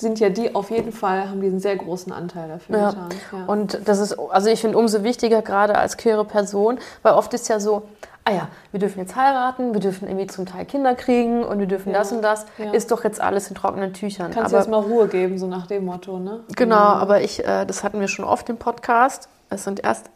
[0.01, 2.89] sind ja die auf jeden Fall, haben die einen sehr großen Anteil dafür Ja.
[2.89, 3.09] getan.
[3.31, 3.45] Ja.
[3.45, 7.47] Und das ist, also ich finde umso wichtiger, gerade als queere Person, weil oft ist
[7.47, 7.83] ja so,
[8.25, 11.65] ah ja, wir dürfen jetzt heiraten, wir dürfen irgendwie zum Teil Kinder kriegen und wir
[11.67, 11.99] dürfen Ja.
[11.99, 12.45] das und das.
[12.73, 14.31] Ist doch jetzt alles in trockenen Tüchern.
[14.31, 16.41] Kannst du jetzt mal Ruhe geben, so nach dem Motto, ne?
[16.55, 19.29] genau, aber ich, äh, das hatten wir schon oft im Podcast.
[19.49, 20.09] Es sind erst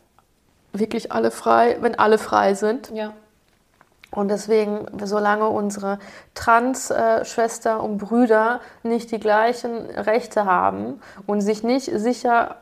[0.74, 2.92] wirklich alle frei, wenn alle frei sind.
[2.94, 3.14] Ja.
[4.12, 6.00] Und deswegen, solange unsere
[6.36, 12.56] Trans-Schwester und Brüder nicht die gleichen Rechte haben und sich nicht sicher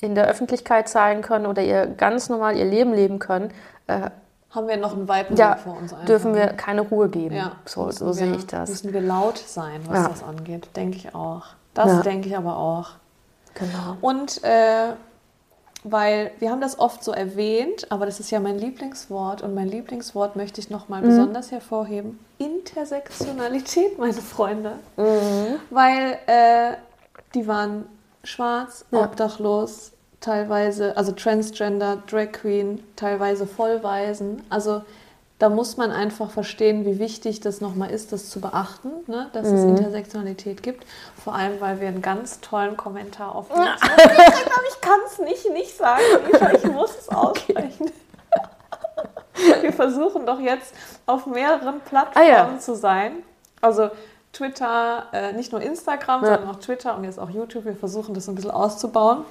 [0.00, 3.50] in der Öffentlichkeit zeigen können oder ihr ganz normal ihr Leben leben können,
[3.86, 4.10] äh,
[4.50, 6.06] Haben wir noch einen weiten ja, Weg vor uns einfach.
[6.06, 7.34] dürfen wir keine Ruhe geben.
[7.34, 8.68] Ja, so so wir- sehe ich das.
[8.70, 10.08] Müssen wir laut sein, was Ja.
[10.08, 11.44] das angeht, denke ich auch.
[11.74, 12.90] Das denke ich aber auch.
[13.54, 13.96] Genau.
[14.00, 14.92] Und äh,
[15.88, 19.68] weil wir haben das oft so erwähnt, aber das ist ja mein Lieblingswort und mein
[19.68, 21.06] Lieblingswort möchte ich nochmal Mhm.
[21.06, 22.18] besonders hervorheben.
[22.38, 24.72] Intersektionalität, meine Freunde.
[24.96, 25.56] Mhm.
[25.70, 26.72] Weil äh,
[27.34, 27.84] die waren
[28.24, 29.04] schwarz, Ja.
[29.04, 34.42] obdachlos, teilweise, also Transgender, Drag Queen, teilweise Vollwaisen.
[34.50, 34.82] Also
[35.38, 39.28] da muss man einfach verstehen, wie wichtig das nochmal ist, das zu beachten, ne?
[39.34, 39.76] dass es Mhm.
[39.76, 40.84] Intersektionalität gibt.
[41.26, 44.62] Vor allem, weil wir einen ganz tollen Kommentar auf YouTube haben.
[44.70, 46.00] Ich kann es nicht, nicht sagen,
[46.54, 47.90] ich muss es aussprechen.
[49.60, 50.72] Wir versuchen doch jetzt
[51.04, 52.58] auf mehreren Plattformen Ah, ja.
[52.60, 53.24] zu sein.
[53.60, 53.90] Also
[54.32, 56.36] Twitter, äh, nicht nur Instagram, Ja.
[56.36, 57.64] sondern auch Twitter und jetzt auch YouTube.
[57.64, 59.24] Wir versuchen das ein bisschen auszubauen.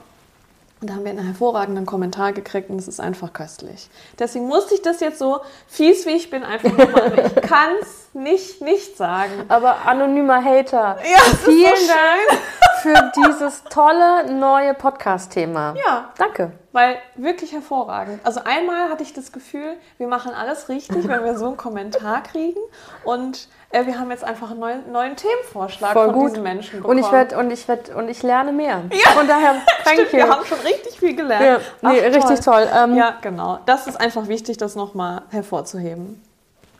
[0.81, 3.87] Und da haben wir einen hervorragenden Kommentar gekriegt und es ist einfach köstlich.
[4.19, 7.31] Deswegen musste ich das jetzt so fies wie ich bin einfach nochmal.
[7.33, 9.45] ich kann es nicht, nicht sagen.
[9.47, 12.41] Aber anonymer Hater, Ja, vielen so Dank
[12.85, 15.73] für dieses tolle neue Podcast-Thema.
[15.75, 16.51] Ja, Danke.
[16.71, 18.19] weil wirklich hervorragend.
[18.23, 22.21] Also einmal hatte ich das Gefühl, wir machen alles richtig, wenn wir so einen Kommentar
[22.21, 22.59] kriegen.
[23.03, 26.29] Und äh, wir haben jetzt einfach einen neuen, neuen Themenvorschlag Voll von gut.
[26.29, 26.99] diesen Menschen bekommen.
[26.99, 28.81] Und ich werde und ich werde und ich lerne mehr.
[29.15, 29.55] Von daher,
[29.97, 30.03] you.
[30.11, 31.63] wir haben schon richtig viel gelernt.
[31.81, 32.67] Ja, nee, Ach, richtig toll.
[32.71, 33.59] Ähm, Ja, genau.
[33.65, 36.21] Das ist einfach wichtig, das nochmal hervorzuheben.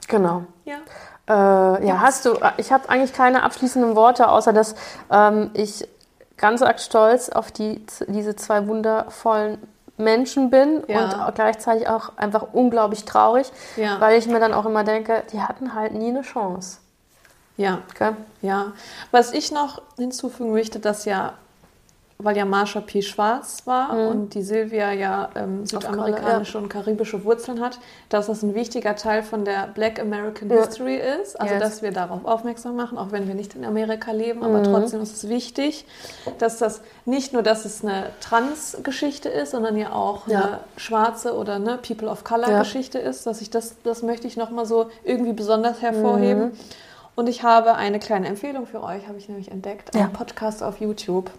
[0.08, 0.44] Genau.
[0.66, 0.76] Ja.
[1.28, 4.76] Äh, ja, hast du, ich habe eigentlich keine abschließenden Worte, außer dass
[5.12, 5.88] ähm, ich
[6.38, 9.58] ganz arg stolz auf die, diese zwei wundervollen
[9.98, 11.26] Menschen bin Ja.
[11.28, 14.00] und gleichzeitig auch einfach unglaublich traurig, Ja.
[14.02, 16.80] weil ich mir dann auch immer denke, die hatten halt nie eine Chance.
[17.58, 18.18] Ja, Gell?
[18.42, 18.74] ja.
[19.12, 21.34] Was ich noch hinzufügen möchte, dass ja,
[22.18, 23.02] weil ja Marsha P.
[23.02, 28.56] schwarz war und die Silvia ja ähm, südamerikanische und karibische Wurzeln hat, dass das ein
[28.56, 30.64] wichtiger Teil von der Black American Ja.
[30.64, 31.40] History ist.
[31.40, 31.62] Also, Yes.
[31.64, 35.14] dass wir darauf aufmerksam machen, auch wenn wir nicht in Amerika leben, aber trotzdem ist
[35.14, 35.86] es wichtig,
[36.40, 40.42] dass das nicht nur, dass es eine Trans-Geschichte ist, sondern ja auch Ja.
[40.42, 44.66] eine schwarze oder eine People of Color-Geschichte ist, dass ich das, das möchte ich nochmal
[44.66, 46.52] so irgendwie besonders hervorheben.
[47.16, 50.10] Und ich habe eine kleine Empfehlung für euch, habe ich nämlich entdeckt, einen Ja.
[50.18, 51.30] Podcast auf YouTube.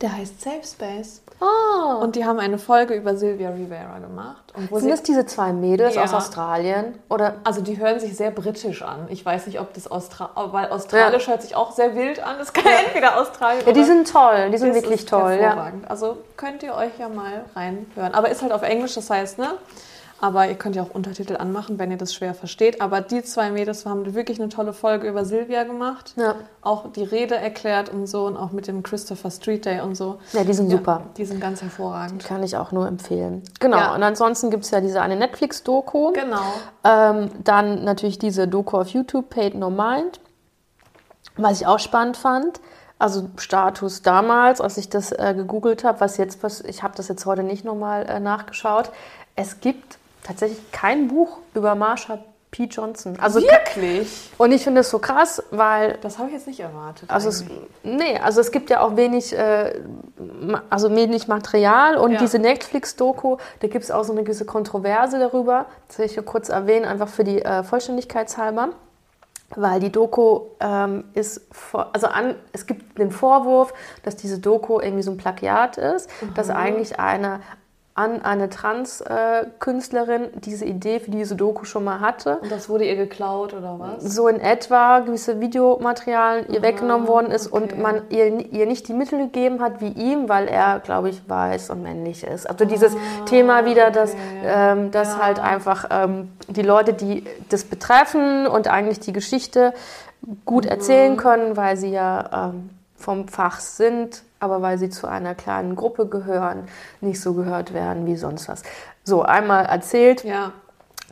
[0.00, 1.22] Der heißt Safe Space.
[1.40, 2.02] Oh.
[2.02, 4.52] Und die haben eine Folge über Sylvia Rivera gemacht.
[4.56, 6.02] Und wo Sind das diese zwei Mädels Ja.
[6.04, 6.98] aus Australien?
[7.08, 9.06] Oder also die hören sich sehr britisch an.
[9.08, 12.38] Ich weiß nicht, ob das Austra weil Australisch hört sich auch sehr wild an.
[12.38, 15.38] Das kann entweder Australien ja, die oder sind toll, die sind wirklich toll.
[15.40, 15.72] Ja.
[15.88, 18.14] Also könnt ihr euch ja mal reinhören.
[18.14, 19.54] Aber ist halt auf Englisch, das heißt, ne?
[20.20, 22.80] Aber ihr könnt ja auch Untertitel anmachen, wenn ihr das schwer versteht.
[22.80, 26.14] Aber die zwei Mädels haben wirklich eine tolle Folge über Silvia gemacht.
[26.16, 26.36] Ja.
[26.62, 30.18] Auch die Rede erklärt und so und auch mit dem Christopher Street Day und so.
[30.32, 31.02] ja, die sind Ja, super.
[31.16, 32.24] Die sind ganz hervorragend.
[32.24, 33.42] Kann ich auch nur empfehlen.
[33.60, 33.76] Genau.
[33.76, 33.94] Ja.
[33.94, 36.12] Und ansonsten gibt es ja diese eine Netflix-Doku.
[36.12, 36.42] Genau.
[36.84, 40.20] Ähm, dann natürlich diese Doku auf YouTube, Paid No Mind,
[41.36, 42.60] was ich auch spannend fand.
[42.98, 47.08] Also Status damals, als ich das äh, gegoogelt habe, was jetzt, was, ich habe das
[47.08, 48.90] jetzt heute nicht nochmal äh, nachgeschaut.
[49.36, 52.18] Es gibt tatsächlich kein Buch über Marsha
[52.50, 52.64] P.
[52.66, 53.16] Johnson.
[53.20, 54.30] Also Wirklich?
[54.38, 57.10] und ich finde es so krass, weil Das habe ich jetzt nicht erwartet.
[57.10, 57.44] also es,
[57.82, 59.80] nee, also es gibt ja auch wenig, äh,
[60.70, 62.18] also wenig Material und Ja.
[62.20, 65.66] diese Netflix-Doku, da gibt es auch so eine gewisse Kontroverse darüber.
[65.88, 68.68] Das will ich nur kurz erwähnen, einfach für die äh, Vollständigkeitshalber.
[69.56, 73.72] Weil die Doku ähm, ist, vor, also an, es gibt den Vorwurf,
[74.02, 77.40] dass diese Doku irgendwie so ein Plagiat ist, dass eigentlich eine
[77.96, 82.96] an eine Trans-Künstlerin diese Idee für diese Doku schon mal hatte und das wurde ihr
[82.96, 84.02] geklaut oder was?
[84.02, 87.80] so in etwa gewisse Videomaterialien ihr weggenommen worden ist und okay.
[87.80, 91.70] man ihr, ihr nicht die Mittel gegeben hat wie ihm, weil er, glaube ich, weiß
[91.70, 92.50] und männlich ist.
[92.50, 94.14] Also dieses Thema wieder, dass,
[94.44, 95.22] ähm, dass Ja.
[95.22, 99.72] halt einfach ähm, die Leute, die das betreffen und eigentlich die Geschichte
[100.44, 105.34] gut erzählen können, weil sie ja ähm, vom Fach sind, aber weil sie zu einer
[105.34, 106.68] kleinen Gruppe gehören,
[107.00, 108.62] nicht so gehört werden wie sonst was.
[109.02, 110.24] So, einmal erzählt.
[110.24, 110.52] Ja.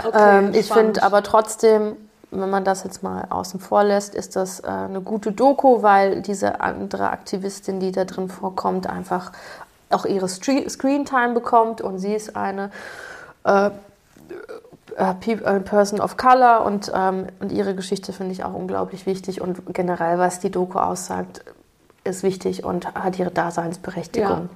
[0.02, 1.96] Okay, Ähm, ich finde aber trotzdem,
[2.30, 6.22] wenn man das jetzt mal außen vor lässt, ist das äh, eine gute Doku, weil
[6.22, 9.32] diese andere Aktivistin, die da drin vorkommt, einfach
[9.90, 12.70] auch ihre Screentime bekommt und sie ist eine
[13.44, 13.70] äh,
[14.96, 19.40] äh, äh, Person of Color und, ähm, und ihre Geschichte finde ich auch unglaublich wichtig
[19.40, 21.42] und generell, was die Doku aussagt,
[22.04, 24.48] ist wichtig und hat ihre Daseinsberechtigung.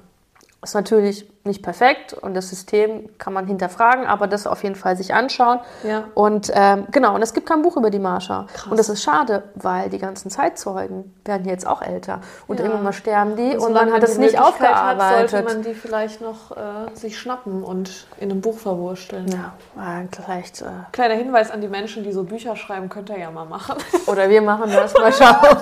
[0.63, 4.97] Ist natürlich nicht perfekt und das System kann man hinterfragen, aber das auf jeden Fall
[4.97, 5.59] sich anschauen.
[5.83, 6.05] Ja.
[6.15, 8.47] Und ähm, genau, und es gibt kein Buch über die Marsha.
[8.69, 12.21] Und das ist schade, weil die ganzen Zeitzeugen werden jetzt auch älter.
[12.47, 12.65] Und Ja.
[12.65, 15.29] irgendwann mal sterben die und, solange man hat es nicht Möglichkeit Hat, aufgearbeitet.
[15.29, 16.61] sollte man die vielleicht noch äh,
[16.95, 19.27] sich schnappen und in einem Buch verwursteln.
[19.27, 19.53] ja,
[20.01, 20.63] äh, vielleicht.
[20.63, 23.75] Äh, Kleiner Hinweis an die Menschen, die so Bücher schreiben, könnt ihr ja mal machen.
[24.07, 25.57] Oder wir machen das mal schauen.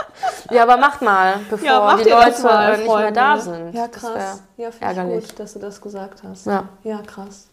[0.50, 3.72] ja, aber macht mal, bevor macht die ihr das Leute mal, nicht mehr da sind.
[3.74, 4.42] Ja, krass.
[4.56, 6.46] Ja, finde ich gut, dass du das gesagt hast.
[6.46, 6.64] Ja.
[6.84, 7.48] ja, krass.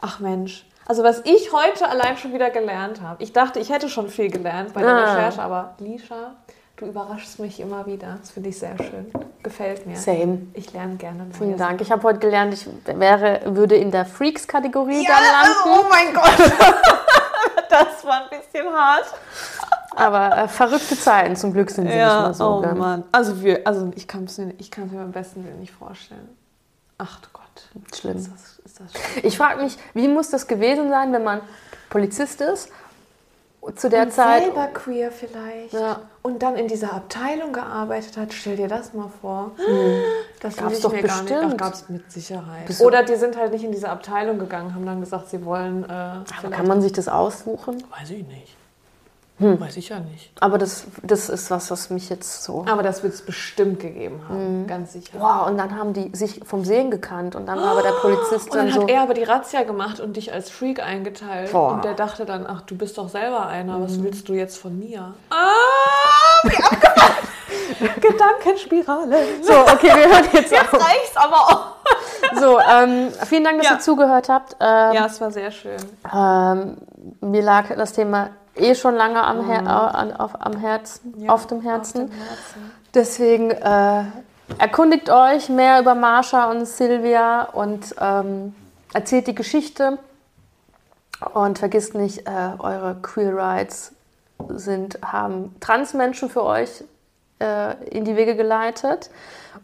[0.00, 0.66] Ach Mensch.
[0.86, 3.22] Also was ich heute allein schon wieder gelernt habe.
[3.22, 5.14] Ich dachte, ich hätte schon viel gelernt bei der Ah.
[5.14, 6.34] Recherche, aber Lisha,
[6.76, 8.18] du überraschst mich immer wieder.
[8.20, 9.10] Das finde ich sehr schön.
[9.42, 9.96] Gefällt mir.
[9.96, 10.46] Same.
[10.54, 11.24] Ich lerne gerne.
[11.24, 11.70] neue Vielen Sachen.
[11.70, 11.80] Dank.
[11.80, 15.22] Ich habe heute gelernt, ich wäre, würde in der Freaks-Kategorie dann
[15.64, 15.88] oh landen.
[15.88, 16.52] mein Gott.
[17.68, 19.06] das war ein bisschen hart.
[19.96, 22.58] Aber äh, verrückte Zeiten, zum Glück sind sie nicht mehr so.
[22.58, 22.74] oh gell?
[22.74, 23.04] Mann.
[23.12, 26.28] Also, wir, also ich kann es mir, ich mir beim besten nicht vorstellen.
[26.98, 27.42] Ach du Gott.
[27.98, 28.16] Schlimm.
[28.16, 29.24] Ist das, ist das schlimm.
[29.24, 31.40] Ich frage mich, wie muss das gewesen sein, wenn man
[31.90, 32.70] Polizist ist?
[33.74, 34.44] Zu der Und Zeit.
[34.44, 35.72] selber queer vielleicht.
[35.72, 36.02] Ja.
[36.22, 38.32] Und dann in dieser Abteilung gearbeitet hat.
[38.32, 39.52] Stell dir das mal vor.
[40.40, 41.34] Das will Gab's ich doch mir gar nicht.
[41.34, 41.52] bestimmt.
[41.54, 42.66] Ach, gab's mit Sicherheit.
[42.66, 45.82] Bist Oder die sind halt nicht in diese Abteilung gegangen, haben dann gesagt, sie wollen.
[45.84, 47.82] Äh, Aber kann man sich das aussuchen?
[47.98, 48.56] Weiß ich nicht.
[49.38, 50.30] Weiß ich ja nicht.
[50.40, 52.64] Aber das, das ist was, was mich jetzt so.
[52.70, 54.66] Aber das wird es bestimmt gegeben haben.
[54.66, 55.18] Ganz sicher.
[55.18, 58.46] Wow, und dann haben die sich vom Sehen gekannt und dann war aber der Polizist
[58.50, 58.82] Und dann dann so.
[58.84, 61.52] hat er aber die Razzia gemacht und dich als Freak eingeteilt.
[61.52, 61.72] Boah.
[61.74, 64.78] Und der dachte dann, ach, du bist doch selber einer, was willst du jetzt von
[64.78, 65.12] mir?
[65.30, 67.26] Ah, wie abgefahren.
[68.00, 69.16] Gedankenspirale.
[69.42, 70.72] so, okay, wir hören jetzt auf.
[70.72, 71.66] reicht's aber auch.
[72.40, 73.74] So, ähm, vielen Dank, dass Ja.
[73.76, 74.56] ihr zugehört habt.
[74.60, 75.76] Ähm, Ja, es war sehr schön.
[76.12, 76.76] ähm,
[77.20, 81.60] mir lag das Thema eh schon lange am, Her an, auf, am Herzen, auf dem
[81.60, 82.10] Herzen.
[82.94, 84.04] Deswegen äh,
[84.58, 88.54] erkundigt euch mehr über Marsha und Silvia und ähm,
[88.92, 89.98] erzählt die Geschichte.
[91.32, 93.92] Und vergisst nicht, äh, eure Queer Rights
[94.48, 96.84] sind, haben Transmenschen für euch
[97.40, 99.10] äh, in die Wege geleitet.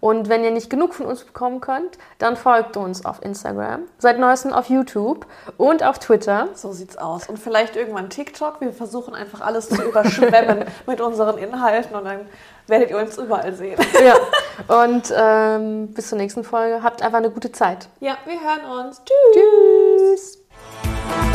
[0.03, 4.19] Und wenn ihr nicht genug von uns bekommen könnt, dann folgt uns auf Instagram, seit
[4.19, 5.27] neuestem auf YouTube
[5.59, 6.49] und auf Twitter.
[6.55, 7.29] So sieht's aus.
[7.29, 8.61] Und vielleicht irgendwann TikTok.
[8.61, 12.27] Wir versuchen einfach alles zu überschwemmen mit unseren Inhalten und dann
[12.67, 13.79] werdet ihr uns überall sehen.
[14.05, 14.83] Ja.
[14.83, 16.83] Und ähm, bis zur nächsten Folge.
[16.83, 17.87] Habt einfach eine gute Zeit.
[18.01, 19.03] Ja, wir hören uns.
[19.05, 20.41] Tschüss.
[20.43, 21.32] Tschüss.